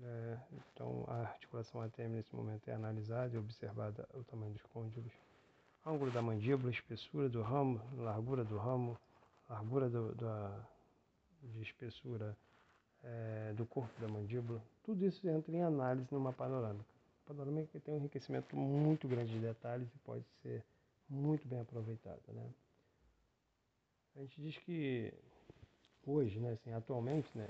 é, 0.02 0.38
então 0.74 1.06
a 1.08 1.22
articulação 1.22 1.82
ATM 1.82 2.16
nesse 2.16 2.36
momento 2.36 2.68
é 2.68 2.74
analisada 2.74 3.36
e 3.36 3.38
observada 3.38 4.08
o 4.14 4.24
tamanho 4.24 4.54
dos 4.54 4.64
côndilos. 4.74 5.12
Ângulo 5.86 6.12
da 6.12 6.22
mandíbula, 6.22 6.72
espessura 6.72 7.30
do 7.30 7.42
ramo, 7.42 7.82
largura 7.98 8.44
do 8.44 8.58
ramo, 8.58 8.98
largura 9.50 9.90
do, 9.90 10.14
da, 10.16 10.60
de 11.44 11.62
espessura 11.62 12.36
é, 13.04 13.54
do 13.56 13.66
corpo 13.66 14.00
da 14.00 14.08
mandíbula, 14.08 14.62
tudo 14.84 15.06
isso 15.06 15.28
entra 15.28 15.56
em 15.56 15.64
análise 15.64 16.08
numa 16.12 16.34
panorâmica. 16.34 17.01
Panorâmica 17.32 17.80
tem 17.80 17.94
um 17.94 17.98
enriquecimento 17.98 18.58
muito 18.58 19.08
grande 19.08 19.32
de 19.32 19.40
detalhes 19.40 19.88
e 19.96 19.98
pode 20.00 20.26
ser 20.42 20.66
muito 21.08 21.48
bem 21.48 21.62
aproveitada. 21.62 22.22
Né? 22.28 22.54
A 24.18 24.20
gente 24.20 24.42
diz 24.42 24.58
que 24.58 25.14
hoje, 26.06 26.42
né, 26.42 26.52
assim, 26.52 26.74
atualmente, 26.74 27.30
né, 27.38 27.48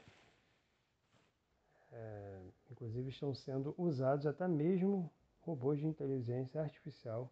é, 1.91 2.41
inclusive 2.69 3.09
estão 3.09 3.33
sendo 3.33 3.73
usados 3.75 4.27
até 4.27 4.47
mesmo 4.47 5.11
robôs 5.41 5.79
de 5.79 5.87
inteligência 5.87 6.61
artificial 6.61 7.27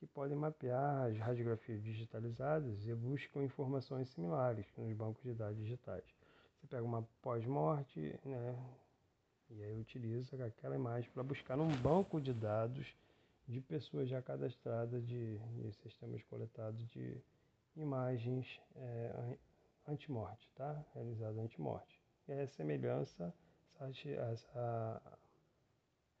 que 0.00 0.08
podem 0.08 0.36
mapear 0.36 1.06
as 1.06 1.16
radiografias 1.18 1.80
digitalizadas 1.84 2.84
e 2.84 2.92
buscam 2.96 3.44
informações 3.44 4.08
similares 4.08 4.66
nos 4.76 4.92
bancos 4.92 5.22
de 5.22 5.34
dados 5.34 5.56
digitais. 5.56 6.04
Você 6.58 6.66
pega 6.66 6.82
uma 6.82 7.08
pós-morte, 7.22 8.18
né, 8.24 8.58
e 9.50 9.62
aí 9.62 9.78
utiliza 9.78 10.44
aquela 10.44 10.74
imagem 10.74 11.10
para 11.10 11.22
buscar 11.22 11.56
num 11.56 11.74
banco 11.76 12.20
de 12.20 12.32
dados 12.32 12.86
de 13.46 13.60
pessoas 13.60 14.08
já 14.08 14.20
cadastradas 14.20 15.06
de, 15.06 15.38
de 15.38 15.72
sistemas 15.82 16.22
coletados 16.24 16.84
de 16.90 17.16
imagens 17.76 18.60
é, 18.74 19.36
anti-morte, 19.86 20.48
tá? 20.56 20.84
Realizada 20.94 21.40
anti-morte. 21.40 22.00
E 22.28 22.32
a 22.32 22.46
semelhança, 22.48 23.32
essa, 23.80 25.02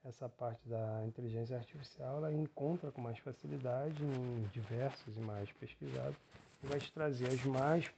essa 0.04 0.28
parte 0.28 0.68
da 0.68 1.04
inteligência 1.04 1.56
artificial 1.56 2.18
ela 2.18 2.32
encontra 2.32 2.92
com 2.92 3.00
mais 3.00 3.18
facilidade 3.18 4.04
em 4.04 4.48
diversas 4.52 5.16
imagens 5.16 5.52
pesquisadas 5.58 6.16
e 6.62 6.66
vai 6.66 6.78
te 6.78 6.92
trazer 6.92 7.26
as 7.26 7.42
mais 7.44 7.90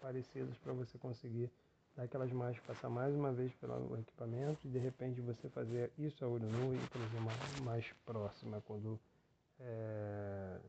parecidas 0.00 0.54
para 0.58 0.72
você 0.74 0.98
conseguir 0.98 1.50
dar 1.96 2.04
aquelas 2.04 2.30
imagens, 2.30 2.62
passar 2.66 2.90
mais 2.90 3.14
uma 3.14 3.32
vez 3.32 3.52
pelo 3.54 3.98
equipamento 3.98 4.66
e 4.66 4.70
de 4.70 4.78
repente 4.78 5.20
você 5.22 5.48
fazer 5.48 5.90
isso 5.96 6.22
a 6.24 6.28
olho 6.28 6.46
nu 6.46 6.74
e 6.74 6.86
trazer 6.88 7.16
uma 7.16 7.32
mais 7.64 7.90
próxima 8.04 8.60
quando 8.60 9.00
é, 9.58 10.60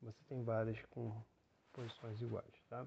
você 0.00 0.18
tem 0.26 0.42
várias 0.42 0.80
com 0.86 1.12
posições 1.72 2.20
iguais, 2.22 2.54
tá? 2.70 2.86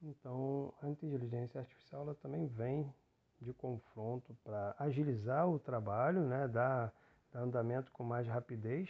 Então, 0.00 0.72
a 0.80 0.88
inteligência 0.88 1.60
artificial 1.60 2.02
ela 2.02 2.14
também 2.14 2.46
vem 2.46 2.92
de 3.40 3.52
confronto 3.52 4.36
para 4.44 4.76
agilizar 4.78 5.48
o 5.48 5.58
trabalho, 5.58 6.20
né, 6.20 6.46
dar, 6.46 6.92
dar 7.32 7.40
andamento 7.40 7.90
com 7.90 8.04
mais 8.04 8.28
rapidez, 8.28 8.88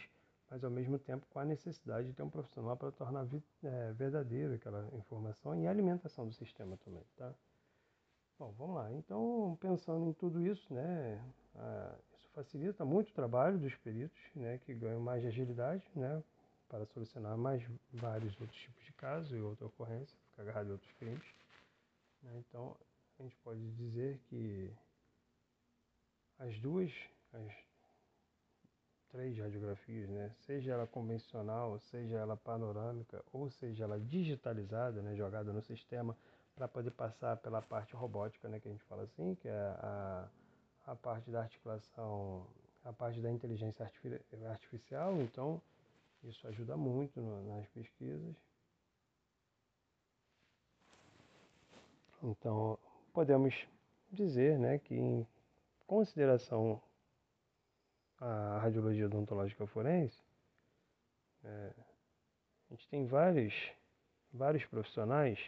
mas 0.49 0.63
ao 0.63 0.71
mesmo 0.71 0.97
tempo 0.97 1.25
com 1.29 1.39
a 1.39 1.45
necessidade 1.45 2.07
de 2.07 2.13
ter 2.13 2.23
um 2.23 2.29
profissional 2.29 2.77
para 2.77 2.91
tornar 2.91 3.27
é, 3.63 3.91
verdadeira 3.93 4.55
aquela 4.55 4.87
informação 4.95 5.55
e 5.55 5.67
a 5.67 5.69
alimentação 5.69 6.25
do 6.25 6.33
sistema 6.33 6.77
também, 6.77 7.03
tá? 7.15 7.33
Bom, 8.39 8.53
vamos 8.57 8.75
lá. 8.75 8.93
Então, 8.93 9.57
pensando 9.59 10.05
em 10.05 10.13
tudo 10.13 10.45
isso, 10.45 10.71
né, 10.71 11.19
isso 12.13 12.29
facilita 12.33 12.85
muito 12.85 13.09
o 13.09 13.13
trabalho 13.13 13.57
dos 13.57 13.75
peritos, 13.77 14.19
né, 14.35 14.59
que 14.59 14.75
ganham 14.75 15.01
mais 15.01 15.25
agilidade, 15.25 15.83
né, 15.95 16.23
para 16.69 16.85
solucionar 16.85 17.35
mais 17.35 17.63
vários 17.91 18.39
outros 18.39 18.59
tipos 18.59 18.83
de 18.85 18.93
casos 18.93 19.31
e 19.31 19.39
outra 19.39 19.65
ocorrência, 19.65 20.15
ficar 20.29 20.43
agarrado 20.43 20.67
em 20.67 20.71
outros 20.73 20.91
crimes. 20.93 21.25
Né? 22.21 22.43
Então, 22.47 22.77
a 23.19 23.23
gente 23.23 23.35
pode 23.37 23.71
dizer 23.71 24.19
que 24.29 24.71
as 26.37 26.59
duas, 26.59 26.91
as 27.33 27.66
três 29.11 29.37
radiografias, 29.37 30.09
né, 30.09 30.31
seja 30.45 30.73
ela 30.73 30.87
convencional, 30.87 31.79
seja 31.79 32.17
ela 32.17 32.35
panorâmica, 32.35 33.23
ou 33.31 33.49
seja 33.49 33.83
ela 33.83 33.99
digitalizada, 33.99 35.01
né, 35.01 35.15
jogada 35.15 35.51
no 35.53 35.61
sistema, 35.61 36.15
para 36.55 36.67
poder 36.67 36.91
passar 36.91 37.37
pela 37.37 37.61
parte 37.61 37.95
robótica, 37.95 38.49
né, 38.49 38.59
que 38.59 38.67
a 38.67 38.71
gente 38.71 38.83
fala 38.83 39.03
assim, 39.03 39.35
que 39.35 39.47
é 39.47 39.53
a, 39.53 40.27
a 40.87 40.95
parte 40.95 41.29
da 41.29 41.41
articulação, 41.41 42.45
a 42.83 42.91
parte 42.91 43.21
da 43.21 43.31
inteligência 43.31 43.89
artificial, 44.49 45.21
então 45.21 45.61
isso 46.23 46.47
ajuda 46.47 46.75
muito 46.75 47.21
nas 47.21 47.67
pesquisas. 47.67 48.35
Então, 52.23 52.77
podemos 53.13 53.67
dizer 54.11 54.57
né, 54.57 54.79
que, 54.79 54.95
em 54.95 55.27
consideração 55.85 56.81
a 58.19 58.59
radiologia 58.59 59.05
odontológica 59.05 59.65
forense, 59.67 60.21
é, 61.43 61.71
a 62.69 62.73
gente 62.73 62.87
tem 62.89 63.05
vários, 63.05 63.53
vários 64.33 64.65
profissionais 64.65 65.39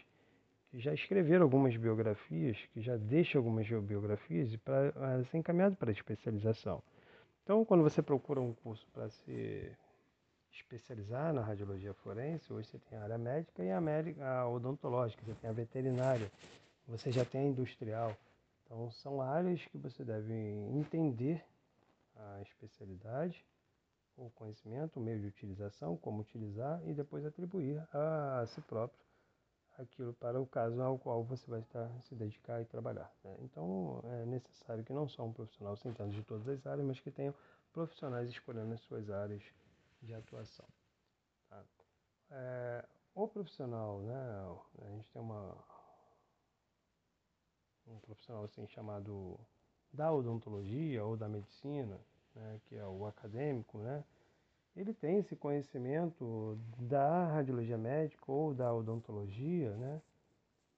que 0.70 0.78
já 0.78 0.94
escreveram 0.94 1.42
algumas 1.42 1.76
biografias, 1.76 2.56
que 2.72 2.80
já 2.80 2.96
deixam 2.96 3.40
algumas 3.40 3.68
biografias 3.68 4.54
para 4.56 5.24
ser 5.24 5.38
encaminhado 5.38 5.76
para 5.76 5.90
a 5.90 5.92
especialização. 5.92 6.82
Então, 7.42 7.64
quando 7.64 7.82
você 7.82 8.00
procura 8.00 8.40
um 8.40 8.54
curso 8.54 8.86
para 8.92 9.10
se 9.10 9.76
especializar 10.52 11.32
na 11.32 11.42
radiologia 11.42 11.92
forense, 11.94 12.52
hoje 12.52 12.68
você 12.68 12.78
tem 12.78 12.98
a 12.98 13.02
área 13.02 13.18
médica 13.18 13.64
e 13.64 13.70
a, 13.70 13.80
médica, 13.80 14.24
a 14.24 14.48
odontológica, 14.48 15.22
você 15.24 15.34
tem 15.34 15.50
a 15.50 15.52
veterinária, 15.52 16.30
você 16.86 17.10
já 17.10 17.24
tem 17.24 17.40
a 17.40 17.44
industrial. 17.44 18.16
Então, 18.64 18.90
são 18.92 19.20
áreas 19.20 19.64
que 19.66 19.76
você 19.76 20.04
deve 20.04 20.32
entender 20.32 21.44
a 22.36 22.42
especialidade, 22.42 23.44
o 24.16 24.30
conhecimento, 24.30 24.98
o 24.98 25.02
meio 25.02 25.20
de 25.20 25.26
utilização, 25.26 25.96
como 25.96 26.20
utilizar 26.20 26.80
e 26.86 26.92
depois 26.92 27.24
atribuir 27.24 27.82
a 27.92 28.44
si 28.46 28.60
próprio 28.62 29.00
aquilo 29.80 30.12
para 30.14 30.40
o 30.40 30.46
caso 30.46 30.80
ao 30.82 30.98
qual 30.98 31.24
você 31.24 31.48
vai 31.50 31.60
estar 31.60 31.88
se 32.02 32.14
dedicar 32.14 32.60
e 32.60 32.64
trabalhar. 32.64 33.10
Né? 33.24 33.36
Então, 33.40 34.00
é 34.04 34.26
necessário 34.26 34.84
que 34.84 34.92
não 34.92 35.08
só 35.08 35.24
um 35.24 35.32
profissional 35.32 35.76
se 35.76 35.88
entenda 35.88 36.10
de 36.10 36.22
todas 36.22 36.46
as 36.48 36.66
áreas, 36.66 36.86
mas 36.86 37.00
que 37.00 37.10
tenham 37.10 37.34
profissionais 37.72 38.28
escolhendo 38.28 38.74
as 38.74 38.80
suas 38.82 39.08
áreas 39.10 39.42
de 40.02 40.14
atuação. 40.14 40.66
Tá? 41.48 41.64
É, 42.30 42.84
o 43.14 43.26
profissional, 43.26 44.00
né, 44.02 44.14
a 44.82 44.90
gente 44.90 45.10
tem 45.10 45.22
uma, 45.22 45.56
um 47.86 47.98
profissional 48.00 48.44
assim 48.44 48.66
chamado 48.66 49.38
da 49.92 50.12
odontologia 50.12 51.04
ou 51.04 51.16
da 51.16 51.28
medicina, 51.28 51.98
né, 52.34 52.60
que 52.66 52.76
é 52.76 52.84
o 52.84 53.06
acadêmico, 53.06 53.78
né, 53.78 54.04
ele 54.76 54.94
tem 54.94 55.18
esse 55.18 55.34
conhecimento 55.34 56.58
da 56.78 57.26
radiologia 57.26 57.76
médica 57.76 58.30
ou 58.30 58.54
da 58.54 58.72
odontologia, 58.72 59.70
né, 59.76 60.00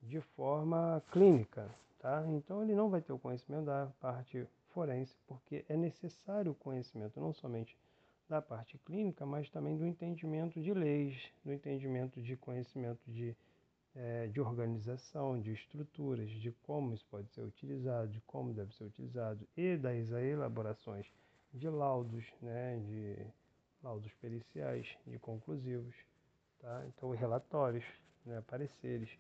de 0.03 0.21
forma 0.21 1.03
clínica, 1.13 1.69
tá? 1.99 2.25
Então 2.29 2.63
ele 2.63 2.75
não 2.75 2.91
vai 2.91 3.01
ter 3.01 3.13
o 3.13 3.19
conhecimento 3.19 3.67
da 3.67 3.89
parte 4.01 4.47
forense, 4.71 5.15
porque 5.27 5.65
é 5.69 5.77
necessário 5.77 6.53
o 6.53 6.55
conhecimento 6.55 7.21
não 7.21 7.33
somente 7.33 7.77
da 8.29 8.41
parte 8.41 8.79
clínica, 8.79 9.27
mas 9.27 9.51
também 9.51 9.77
do 9.77 9.87
entendimento 9.87 10.61
de 10.61 10.73
leis, 10.73 11.31
do 11.45 11.53
entendimento 11.53 12.21
de 12.21 12.37
conhecimento 12.37 13.03
de, 13.11 13.37
é, 13.95 14.27
de 14.27 14.41
organização, 14.41 15.39
de 15.39 15.53
estruturas, 15.53 16.31
de 16.31 16.51
como 16.63 16.95
isso 16.95 17.07
pode 17.11 17.31
ser 17.31 17.43
utilizado, 17.43 18.09
de 18.09 18.21
como 18.23 18.55
deve 18.55 18.75
ser 18.75 18.85
utilizado, 18.85 19.47
e 19.57 19.77
das 19.77 20.11
elaborações 20.11 21.07
de 21.53 21.69
laudos, 21.69 22.25
né, 22.41 22.79
de 22.79 23.27
laudos 23.83 24.13
periciais, 24.15 24.87
de 25.07 25.19
conclusivos, 25.19 25.95
tá? 26.59 26.85
então 26.87 27.11
relatórios, 27.11 27.85
né, 28.25 28.43
pareceres. 28.47 29.11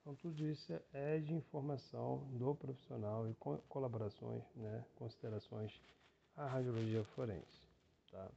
Então 0.00 0.14
tudo 0.14 0.44
isso 0.46 0.72
é 0.92 1.18
de 1.18 1.34
informação 1.34 2.26
do 2.32 2.54
profissional 2.54 3.28
e 3.28 3.34
colaborações, 3.68 4.42
né, 4.56 4.84
considerações 4.96 5.72
à 6.36 6.46
radiologia 6.46 7.04
forense. 7.04 7.68
Tá? 8.10 8.28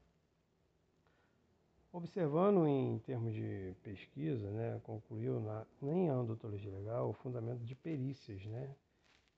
Observando 1.91 2.67
em 2.67 2.99
termos 2.99 3.33
de 3.33 3.75
pesquisa, 3.83 4.49
né, 4.51 4.79
concluiu 4.83 5.39
na, 5.39 5.65
nem 5.81 6.09
a 6.09 6.19
odontologia 6.19 6.71
legal 6.71 7.09
o 7.09 7.13
fundamento 7.13 7.63
de 7.63 7.75
perícias, 7.75 8.45
né, 8.45 8.75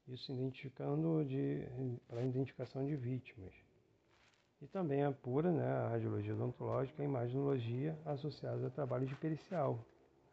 isso 0.08 0.32
identificando 0.32 1.24
de, 1.26 1.68
para 2.08 2.24
identificação 2.24 2.86
de 2.86 2.96
vítimas. 2.96 3.65
E 4.66 4.68
também 4.68 5.04
apura 5.04 5.52
né, 5.52 5.64
a 5.64 5.90
radiologia 5.90 6.34
odontológica 6.34 7.00
e 7.00 7.06
a 7.06 7.08
imaginologia 7.08 7.96
associadas 8.04 8.64
a 8.64 8.70
trabalho 8.72 9.06
de 9.06 9.14
pericial, 9.14 9.78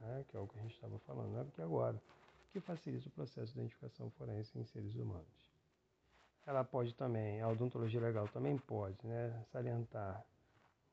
né, 0.00 0.24
que 0.26 0.34
é 0.34 0.40
o 0.40 0.46
que 0.46 0.58
a 0.58 0.62
gente 0.62 0.74
estava 0.74 0.98
falando 1.00 1.38
aqui 1.38 1.60
agora, 1.60 2.02
que 2.50 2.58
facilita 2.58 3.06
o 3.10 3.12
processo 3.12 3.52
de 3.52 3.58
identificação 3.58 4.08
forense 4.12 4.58
em 4.58 4.64
seres 4.64 4.94
humanos. 4.94 5.52
Ela 6.46 6.64
pode 6.64 6.94
também, 6.94 7.42
a 7.42 7.48
odontologia 7.48 8.00
legal 8.00 8.26
também 8.28 8.56
pode 8.56 8.96
né, 9.06 9.38
salientar 9.52 10.24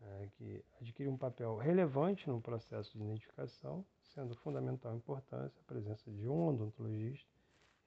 é, 0.01 0.27
que 0.33 0.61
adquire 0.81 1.07
um 1.07 1.17
papel 1.17 1.55
relevante 1.55 2.27
no 2.27 2.41
processo 2.41 2.97
de 2.97 3.05
identificação, 3.05 3.85
sendo 4.13 4.35
fundamental 4.35 4.93
importância 4.93 5.61
a 5.61 5.65
presença 5.65 6.11
de 6.11 6.27
um 6.27 6.49
odontologista 6.49 7.31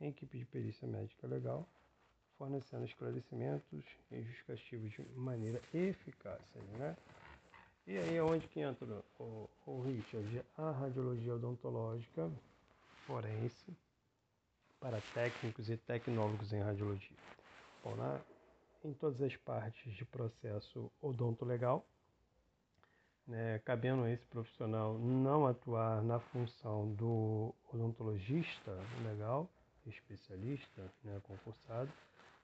em 0.01 0.09
equipe 0.09 0.39
de 0.39 0.47
perícia 0.47 0.89
médica 0.89 1.27
legal, 1.27 1.69
fornecendo 2.43 2.85
esclarecimentos 2.85 3.85
e 4.11 4.21
justificativos 4.21 4.91
de 4.91 5.03
maneira 5.15 5.63
eficaz. 5.73 6.41
Né? 6.77 6.97
E 7.87 7.97
aí 7.97 8.17
é 8.17 8.23
onde 8.23 8.49
que 8.49 8.59
entra 8.59 8.85
o, 9.21 9.49
o 9.65 9.83
Richard, 9.83 10.45
a 10.59 10.73
radiologia 10.73 11.37
odontológica 11.37 12.29
forense 13.07 13.73
para 14.81 15.01
técnicos 15.15 15.71
e 15.71 15.77
tecnólogos 15.77 16.53
em 16.53 16.61
radiologia. 16.61 17.17
Bom, 17.85 17.95
na, 17.95 18.21
em 18.85 18.93
todas 18.95 19.23
as 19.23 19.37
partes 19.37 19.95
de 19.95 20.05
processo 20.05 20.91
odonto-legal, 21.01 21.87
né, 23.25 23.61
cabendo 23.65 24.03
a 24.03 24.11
esse 24.11 24.27
profissional 24.27 24.99
não 24.99 25.47
atuar 25.47 26.03
na 26.03 26.19
função 26.19 26.93
do 26.95 27.55
odontologista 27.73 28.73
legal, 29.05 29.49
especialista, 29.87 30.93
né, 31.05 31.21
concursado, 31.23 31.93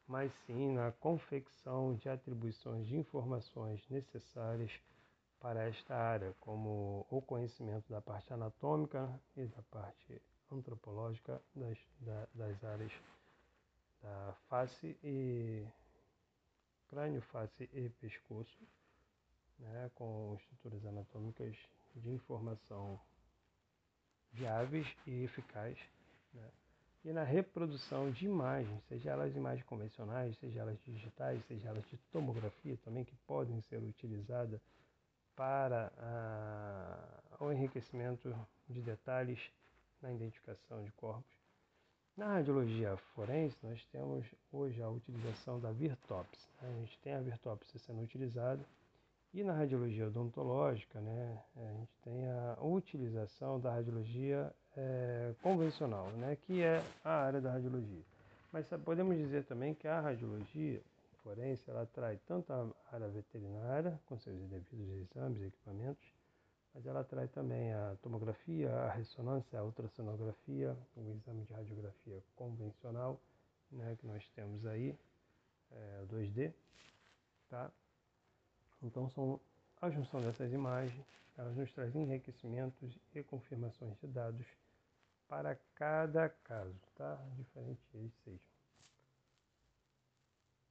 mas 0.08 0.32
sim 0.46 0.72
na 0.72 0.90
confecção 0.90 1.94
de 1.94 2.08
atribuições 2.08 2.86
de 2.86 2.96
informações 2.96 3.86
necessárias 3.90 4.72
para 5.38 5.68
esta 5.68 5.94
área, 5.94 6.34
como 6.40 7.06
o 7.10 7.20
conhecimento 7.20 7.88
da 7.88 8.00
parte 8.00 8.32
anatômica 8.32 9.08
e 9.36 9.44
da 9.46 9.62
parte 9.70 10.20
antropológica 10.50 11.40
das, 11.54 11.78
das 12.34 12.64
áreas 12.64 12.92
da 14.02 14.34
face 14.48 14.96
e 15.04 15.66
crânio, 16.88 17.20
face 17.20 17.68
e 17.72 17.90
pescoço, 18.00 18.66
né, 19.58 19.90
com 19.94 20.36
estruturas 20.40 20.84
anatômicas 20.86 21.54
de 21.94 22.10
informação 22.10 22.98
viáveis 24.32 24.86
e 25.06 25.24
eficazes. 25.24 25.82
Né, 26.32 26.48
e 27.08 27.12
na 27.12 27.22
reprodução 27.22 28.10
de 28.10 28.26
imagens, 28.26 28.84
seja 28.86 29.12
elas 29.12 29.34
imagens 29.34 29.64
convencionais, 29.64 30.36
seja 30.36 30.60
elas 30.60 30.78
digitais, 30.84 31.42
seja 31.46 31.70
elas 31.70 31.82
de 31.88 31.96
tomografia 32.12 32.76
também, 32.84 33.02
que 33.02 33.16
podem 33.26 33.58
ser 33.62 33.78
utilizadas 33.82 34.60
para 35.34 35.90
ah, 35.96 37.22
o 37.40 37.50
enriquecimento 37.50 38.36
de 38.68 38.82
detalhes 38.82 39.40
na 40.02 40.12
identificação 40.12 40.84
de 40.84 40.92
corpos. 40.92 41.34
Na 42.14 42.26
radiologia 42.34 42.94
forense, 43.14 43.56
nós 43.62 43.82
temos 43.86 44.26
hoje 44.52 44.82
a 44.82 44.90
utilização 44.90 45.58
da 45.58 45.72
Virtops. 45.72 46.46
Né? 46.60 46.68
A 46.68 46.80
gente 46.80 46.98
tem 46.98 47.14
a 47.14 47.20
Virtops 47.22 47.68
sendo 47.86 48.02
utilizada 48.02 48.62
e 49.32 49.42
na 49.42 49.54
radiologia 49.54 50.08
odontológica, 50.08 51.00
né, 51.00 51.42
a 51.56 51.72
gente 51.72 51.92
tem 52.02 52.30
a 52.30 52.56
utilização 52.60 53.60
da 53.60 53.72
radiologia 53.72 54.52
é, 54.78 55.34
convencional, 55.42 56.08
né, 56.12 56.36
que 56.46 56.62
é 56.62 56.82
a 57.04 57.24
área 57.24 57.40
da 57.40 57.50
radiologia. 57.50 58.02
Mas 58.52 58.66
podemos 58.84 59.16
dizer 59.16 59.44
também 59.44 59.74
que 59.74 59.88
a 59.88 60.00
radiologia 60.00 60.80
forense 61.22 61.68
ela 61.68 61.84
traz 61.86 62.20
tanto 62.22 62.52
a 62.52 62.70
área 62.92 63.08
veterinária, 63.08 64.00
com 64.06 64.16
seus 64.18 64.38
devidos 64.48 64.88
exames 65.10 65.42
e 65.42 65.46
equipamentos, 65.46 66.14
mas 66.72 66.86
ela 66.86 67.02
traz 67.02 67.30
também 67.32 67.72
a 67.72 67.96
tomografia, 68.02 68.70
a 68.70 68.92
ressonância, 68.92 69.58
a 69.58 69.64
ultrassonografia, 69.64 70.76
o 70.96 71.10
exame 71.10 71.44
de 71.44 71.52
radiografia 71.52 72.22
convencional, 72.36 73.20
né, 73.72 73.96
que 74.00 74.06
nós 74.06 74.26
temos 74.36 74.64
aí, 74.64 74.96
é, 75.72 76.04
2D, 76.08 76.52
tá? 77.50 77.70
Então 78.82 79.10
são 79.10 79.40
a 79.82 79.90
junção 79.90 80.20
dessas 80.22 80.52
imagens, 80.52 81.04
elas 81.36 81.56
nos 81.56 81.70
trazem 81.72 82.04
enriquecimentos 82.04 82.96
e 83.14 83.22
confirmações 83.24 83.98
de 84.00 84.06
dados 84.06 84.46
para 85.28 85.58
cada 85.74 86.28
caso, 86.44 86.74
tá? 86.96 87.18
Diferente 87.36 87.80
eles 87.94 88.12
sejam. 88.24 88.40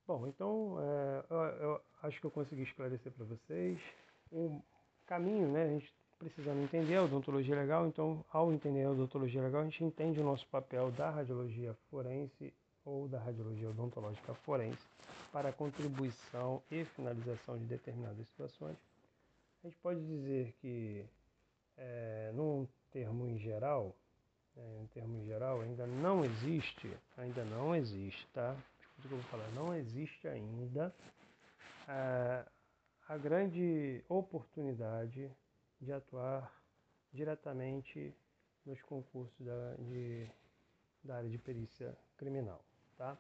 Bom, 0.06 0.26
então 0.28 0.78
é, 0.80 1.26
eu, 1.30 1.38
eu, 1.38 1.82
acho 2.02 2.20
que 2.20 2.26
eu 2.26 2.32
consegui 2.32 2.64
esclarecer 2.64 3.12
para 3.12 3.26
vocês 3.26 3.80
o 4.32 4.62
caminho, 5.06 5.48
né? 5.52 5.64
A 5.64 5.70
gente 5.70 5.94
precisando 6.18 6.64
entender 6.64 6.96
a 6.96 7.04
odontologia 7.04 7.56
legal, 7.56 7.86
então 7.88 8.26
ao 8.32 8.52
entender 8.52 8.86
a 8.86 8.92
odontologia 8.92 9.42
legal, 9.42 9.62
a 9.62 9.66
gente 9.66 9.84
entende 9.84 10.20
o 10.20 10.24
nosso 10.24 10.48
papel 10.48 10.92
da 10.92 11.10
radiologia 11.10 11.76
forense 11.92 12.54
ou 12.84 13.08
da 13.08 13.20
radiologia 13.20 13.70
odontológica 13.70 14.34
forense 14.34 14.84
para 15.32 15.52
contribuição 15.52 16.64
e 16.72 16.86
finalização 16.86 17.58
de 17.58 17.66
determinadas 17.66 18.26
situações. 18.28 18.78
A 19.64 19.68
gente 19.68 19.78
pode 19.78 20.00
dizer 20.08 20.54
que, 20.62 21.06
é, 21.78 22.32
num 22.34 22.68
termo 22.92 23.28
em 23.28 23.38
geral, 23.38 23.94
é, 24.58 24.82
em 24.82 24.88
termo 24.88 25.18
em 25.18 25.26
geral, 25.26 25.62
ainda 25.62 25.86
não 25.86 26.26
existe, 26.26 26.92
ainda 27.16 27.44
não 27.46 27.76
existe, 27.76 28.28
tá? 28.34 28.56
Escuta 28.80 29.06
o 29.06 29.10
que 29.10 29.14
eu 29.14 29.18
vou 29.20 29.30
falar, 29.30 29.48
não 29.52 29.76
existe 29.76 30.28
ainda 30.28 30.94
a, 31.88 32.46
a 33.08 33.18
grande 33.18 34.04
oportunidade 34.10 35.32
de 35.80 35.92
atuar 35.94 36.52
diretamente 37.14 38.14
nos 38.66 38.82
concursos 38.82 39.40
da, 39.40 39.76
de, 39.76 40.28
da 41.04 41.18
área 41.18 41.30
de 41.30 41.38
perícia 41.38 41.98
criminal, 42.18 42.64
tá? 42.98 43.18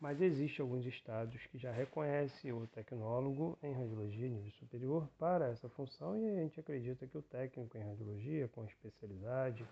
Mas 0.00 0.20
existem 0.20 0.62
alguns 0.62 0.86
estados 0.86 1.44
que 1.46 1.58
já 1.58 1.72
reconhecem 1.72 2.52
o 2.52 2.68
tecnólogo 2.68 3.58
em 3.60 3.72
radiologia 3.72 4.28
nível 4.28 4.52
superior 4.52 5.08
para 5.18 5.48
essa 5.48 5.68
função 5.70 6.16
e 6.16 6.28
a 6.28 6.34
gente 6.34 6.60
acredita 6.60 7.04
que 7.04 7.18
o 7.18 7.22
técnico 7.22 7.76
em 7.76 7.82
radiologia 7.82 8.46
com 8.46 8.64
especialidade 8.64 9.66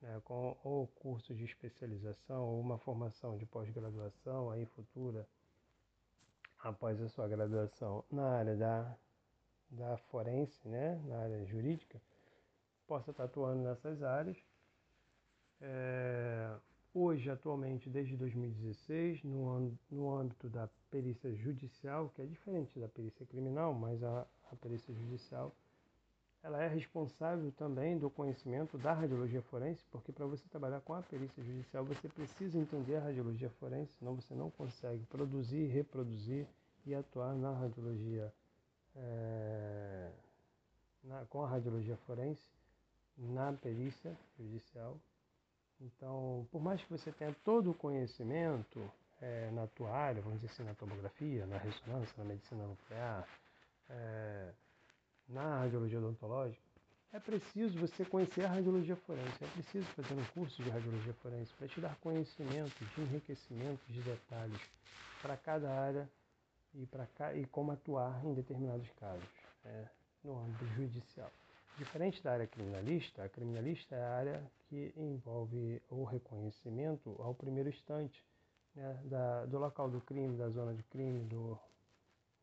né, 0.00 0.20
com 0.24 0.56
ou 0.62 0.86
curso 0.86 1.34
de 1.34 1.44
especialização 1.44 2.44
ou 2.44 2.60
uma 2.60 2.78
formação 2.78 3.36
de 3.36 3.46
pós-graduação 3.46 4.50
aí 4.50 4.66
futura 4.66 5.26
após 6.60 7.00
a 7.00 7.08
sua 7.08 7.28
graduação 7.28 8.04
na 8.10 8.28
área 8.30 8.56
da, 8.56 8.96
da 9.70 9.96
forense, 9.96 10.66
né, 10.68 11.00
na 11.06 11.18
área 11.18 11.44
jurídica, 11.46 12.00
possa 12.86 13.10
estar 13.10 13.24
atuando 13.24 13.62
nessas 13.62 14.02
áreas. 14.02 14.36
É, 15.60 16.56
hoje, 16.92 17.30
atualmente, 17.30 17.88
desde 17.88 18.16
2016, 18.16 19.22
no, 19.24 19.78
no 19.90 20.16
âmbito 20.16 20.48
da 20.48 20.68
perícia 20.90 21.32
judicial, 21.34 22.08
que 22.10 22.22
é 22.22 22.26
diferente 22.26 22.78
da 22.78 22.88
perícia 22.88 23.26
criminal, 23.26 23.74
mas 23.74 24.02
a, 24.02 24.26
a 24.50 24.56
perícia 24.56 24.92
judicial 24.94 25.54
ela 26.42 26.62
é 26.62 26.68
responsável 26.68 27.50
também 27.52 27.98
do 27.98 28.08
conhecimento 28.08 28.78
da 28.78 28.92
radiologia 28.92 29.42
forense, 29.42 29.84
porque 29.90 30.12
para 30.12 30.26
você 30.26 30.46
trabalhar 30.48 30.80
com 30.80 30.94
a 30.94 31.02
perícia 31.02 31.42
judicial 31.42 31.84
você 31.84 32.08
precisa 32.08 32.58
entender 32.58 32.96
a 32.96 33.00
radiologia 33.00 33.50
forense, 33.58 33.92
senão 33.98 34.14
você 34.14 34.34
não 34.34 34.50
consegue 34.50 35.04
produzir, 35.06 35.66
reproduzir 35.66 36.46
e 36.86 36.94
atuar 36.94 37.34
na 37.34 37.52
radiologia 37.52 38.32
é, 38.94 40.10
na, 41.04 41.24
com 41.26 41.42
a 41.42 41.48
radiologia 41.48 41.96
forense 41.98 42.46
na 43.16 43.52
perícia 43.52 44.16
judicial. 44.38 44.96
Então, 45.80 46.46
por 46.50 46.60
mais 46.60 46.82
que 46.82 46.90
você 46.90 47.12
tenha 47.12 47.34
todo 47.44 47.70
o 47.70 47.74
conhecimento 47.74 48.80
é, 49.20 49.50
na 49.50 49.66
tua 49.66 49.90
área, 49.90 50.22
vamos 50.22 50.40
dizer 50.40 50.52
assim, 50.52 50.64
na 50.64 50.74
tomografia, 50.74 51.46
na 51.46 51.58
ressonância, 51.58 52.14
na 52.16 52.24
medicina 52.24 52.64
nuclear, 52.64 53.28
é, 53.88 54.52
na 55.28 55.60
radiologia 55.60 55.98
odontológica, 55.98 56.62
é 57.12 57.18
preciso 57.18 57.78
você 57.78 58.04
conhecer 58.04 58.44
a 58.44 58.48
radiologia 58.48 58.96
forense, 58.96 59.42
é 59.42 59.46
preciso 59.48 59.86
fazer 59.92 60.14
um 60.14 60.24
curso 60.26 60.62
de 60.62 60.68
radiologia 60.68 61.14
forense 61.14 61.52
para 61.54 61.66
te 61.66 61.80
dar 61.80 61.96
conhecimento 61.96 62.84
de 62.84 63.00
enriquecimento 63.00 63.80
de 63.88 64.02
detalhes 64.02 64.60
para 65.22 65.36
cada 65.36 65.70
área 65.70 66.08
e, 66.74 66.86
para 66.86 67.08
e 67.34 67.46
como 67.46 67.72
atuar 67.72 68.22
em 68.24 68.34
determinados 68.34 68.88
casos 68.92 69.28
é, 69.64 69.86
no 70.22 70.38
âmbito 70.38 70.66
judicial. 70.66 71.30
Diferente 71.78 72.22
da 72.22 72.32
área 72.32 72.46
criminalista, 72.46 73.24
a 73.24 73.28
criminalista 73.28 73.94
é 73.94 74.02
a 74.02 74.14
área 74.16 74.52
que 74.68 74.92
envolve 74.96 75.80
o 75.88 76.04
reconhecimento 76.04 77.16
ao 77.20 77.34
primeiro 77.34 77.68
instante 77.68 78.22
né, 78.74 79.00
da, 79.04 79.46
do 79.46 79.58
local 79.58 79.88
do 79.88 80.00
crime, 80.00 80.36
da 80.36 80.50
zona 80.50 80.74
de 80.74 80.82
crime, 80.82 81.24
do, 81.24 81.58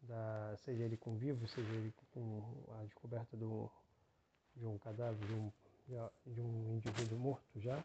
da, 0.07 0.55
seja 0.63 0.83
ele 0.83 0.97
com 0.97 1.15
vivo, 1.15 1.47
seja 1.47 1.71
ele 1.73 1.93
com 2.11 2.41
a 2.79 2.83
descoberta 2.85 3.35
do, 3.37 3.69
de 4.55 4.65
um 4.65 4.77
cadáver, 4.77 5.19
de 5.27 5.33
um, 5.33 5.51
de 6.25 6.41
um 6.41 6.73
indivíduo 6.75 7.19
morto 7.19 7.59
já, 7.59 7.83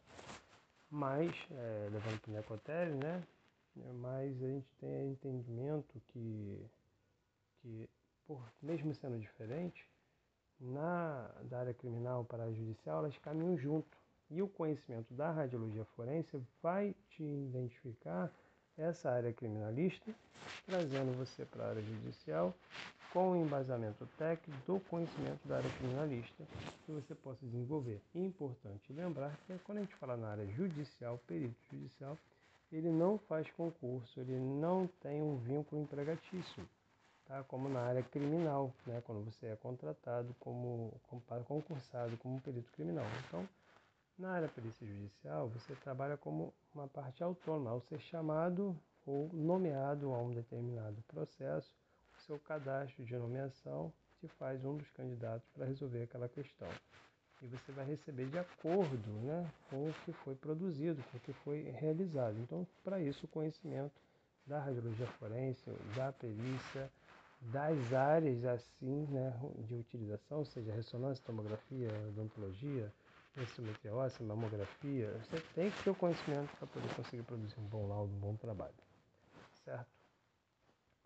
mas, 0.90 1.32
é, 1.52 1.88
levando 1.90 2.20
para 2.20 2.30
o 2.30 2.34
necrotério, 2.34 2.96
né? 2.96 3.22
Mas 3.94 4.42
a 4.42 4.46
gente 4.48 4.68
tem 4.80 5.12
entendimento 5.12 6.00
que, 6.08 6.66
que 7.60 7.88
por, 8.26 8.42
mesmo 8.60 8.92
sendo 8.96 9.18
diferente, 9.18 9.88
na, 10.60 11.30
da 11.44 11.60
área 11.60 11.74
criminal 11.74 12.24
para 12.24 12.44
a 12.44 12.52
judicial, 12.52 12.98
elas 12.98 13.16
caminham 13.18 13.56
junto. 13.56 13.96
E 14.30 14.42
o 14.42 14.48
conhecimento 14.48 15.12
da 15.14 15.30
radiologia 15.30 15.84
forense 15.96 16.40
vai 16.62 16.94
te 17.10 17.22
identificar 17.22 18.32
essa 18.80 19.10
área 19.10 19.32
criminalista, 19.32 20.10
trazendo 20.66 21.16
você 21.16 21.44
para 21.44 21.64
a 21.64 21.68
área 21.70 21.82
judicial 21.82 22.54
com 23.12 23.32
o 23.32 23.36
embasamento 23.36 24.06
técnico 24.16 24.60
do 24.66 24.80
conhecimento 24.80 25.46
da 25.46 25.56
área 25.56 25.70
criminalista 25.78 26.44
que 26.86 26.92
você 26.92 27.14
possa 27.14 27.44
desenvolver. 27.44 28.00
Importante 28.14 28.92
lembrar 28.92 29.36
que 29.46 29.58
quando 29.64 29.78
a 29.78 29.80
gente 29.82 29.94
fala 29.96 30.16
na 30.16 30.28
área 30.28 30.46
judicial, 30.46 31.18
perito 31.26 31.56
judicial, 31.70 32.16
ele 32.72 32.90
não 32.90 33.18
faz 33.18 33.50
concurso, 33.50 34.20
ele 34.20 34.38
não 34.38 34.86
tem 35.00 35.20
um 35.20 35.36
vínculo 35.38 35.82
empregatício, 35.82 36.68
tá? 37.26 37.42
como 37.44 37.68
na 37.68 37.80
área 37.80 38.02
criminal, 38.02 38.72
né? 38.86 39.02
quando 39.04 39.24
você 39.24 39.46
é 39.46 39.56
contratado 39.56 40.34
como, 40.38 40.92
como 41.08 41.20
concursado 41.44 42.16
como 42.18 42.40
perito 42.40 42.70
criminal. 42.72 43.06
Então, 43.26 43.48
na 44.20 44.32
área 44.32 44.48
perícia 44.48 44.86
judicial, 44.86 45.48
você 45.48 45.74
trabalha 45.76 46.16
como 46.16 46.52
uma 46.74 46.86
parte 46.86 47.24
autônoma. 47.24 47.70
Ao 47.70 47.80
ser 47.80 47.98
chamado 48.00 48.78
ou 49.06 49.30
nomeado 49.32 50.12
a 50.12 50.18
um 50.18 50.32
determinado 50.32 51.02
processo, 51.08 51.74
o 52.14 52.20
seu 52.20 52.38
cadastro 52.38 53.04
de 53.04 53.16
nomeação 53.16 53.92
te 54.20 54.28
faz 54.28 54.62
um 54.64 54.76
dos 54.76 54.90
candidatos 54.90 55.48
para 55.54 55.64
resolver 55.64 56.02
aquela 56.02 56.28
questão. 56.28 56.68
E 57.42 57.46
você 57.46 57.72
vai 57.72 57.86
receber 57.86 58.26
de 58.26 58.38
acordo 58.38 59.10
né, 59.22 59.50
com 59.70 59.88
o 59.88 59.94
que 60.04 60.12
foi 60.12 60.34
produzido, 60.34 61.02
com 61.10 61.16
o 61.16 61.20
que 61.20 61.32
foi 61.32 61.62
realizado. 61.70 62.38
Então, 62.38 62.66
para 62.84 63.00
isso, 63.00 63.24
o 63.24 63.28
conhecimento 63.28 63.98
da 64.46 64.60
radiologia 64.60 65.06
forense, 65.18 65.62
da 65.96 66.12
perícia, 66.12 66.90
das 67.40 67.94
áreas 67.94 68.44
assim 68.44 69.06
né, 69.06 69.32
de 69.66 69.74
utilização, 69.74 70.44
seja 70.44 70.74
ressonância, 70.74 71.24
tomografia, 71.24 71.88
odontologia, 72.08 72.92
densitometria 73.36 73.94
óssea, 73.94 74.26
mamografia, 74.26 75.10
você 75.18 75.40
tem 75.54 75.70
que 75.70 75.84
ter 75.84 75.90
o 75.90 75.94
conhecimento 75.94 76.54
para 76.56 76.66
poder 76.66 76.94
conseguir 76.94 77.22
produzir 77.22 77.58
um 77.58 77.66
bom 77.66 77.86
laudo, 77.86 78.12
um 78.12 78.18
bom 78.18 78.36
trabalho. 78.36 78.74
Certo? 79.64 79.90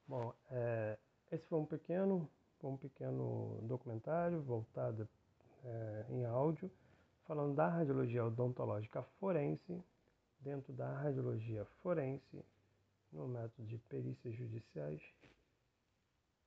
Bom, 0.06 0.34
é, 0.50 0.98
esse 1.30 1.46
foi 1.46 1.58
um 1.58 1.66
pequeno, 1.66 2.28
um 2.62 2.76
pequeno 2.76 3.58
documentário 3.62 4.40
voltado 4.42 5.08
é, 5.64 6.06
em 6.10 6.24
áudio, 6.24 6.70
falando 7.26 7.54
da 7.54 7.68
radiologia 7.68 8.24
odontológica 8.24 9.02
forense, 9.18 9.82
dentro 10.40 10.72
da 10.72 10.92
radiologia 10.92 11.64
forense, 11.82 12.44
no 13.12 13.28
método 13.28 13.66
de 13.66 13.78
perícias 13.78 14.34
judiciais, 14.34 15.00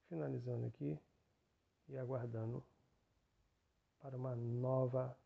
finalizando 0.10 0.68
aqui 0.68 1.00
e 1.90 1.98
aguardando 1.98 2.64
para 4.02 4.16
uma 4.16 4.36
nova, 4.36 5.18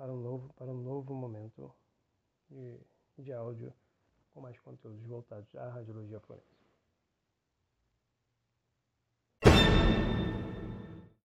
para 0.00 0.14
um 0.14 0.16
novo, 0.16 0.50
para 0.54 0.70
um 0.72 0.80
novo 0.80 1.12
momento 1.12 1.70
de, 2.48 2.80
de 3.18 3.34
áudio 3.34 3.70
com 4.32 4.40
mais 4.40 4.58
conteúdos 4.58 5.04
voltados 5.04 5.54
à 5.54 5.68
radiologia 5.68 6.18
forense. 6.20 6.59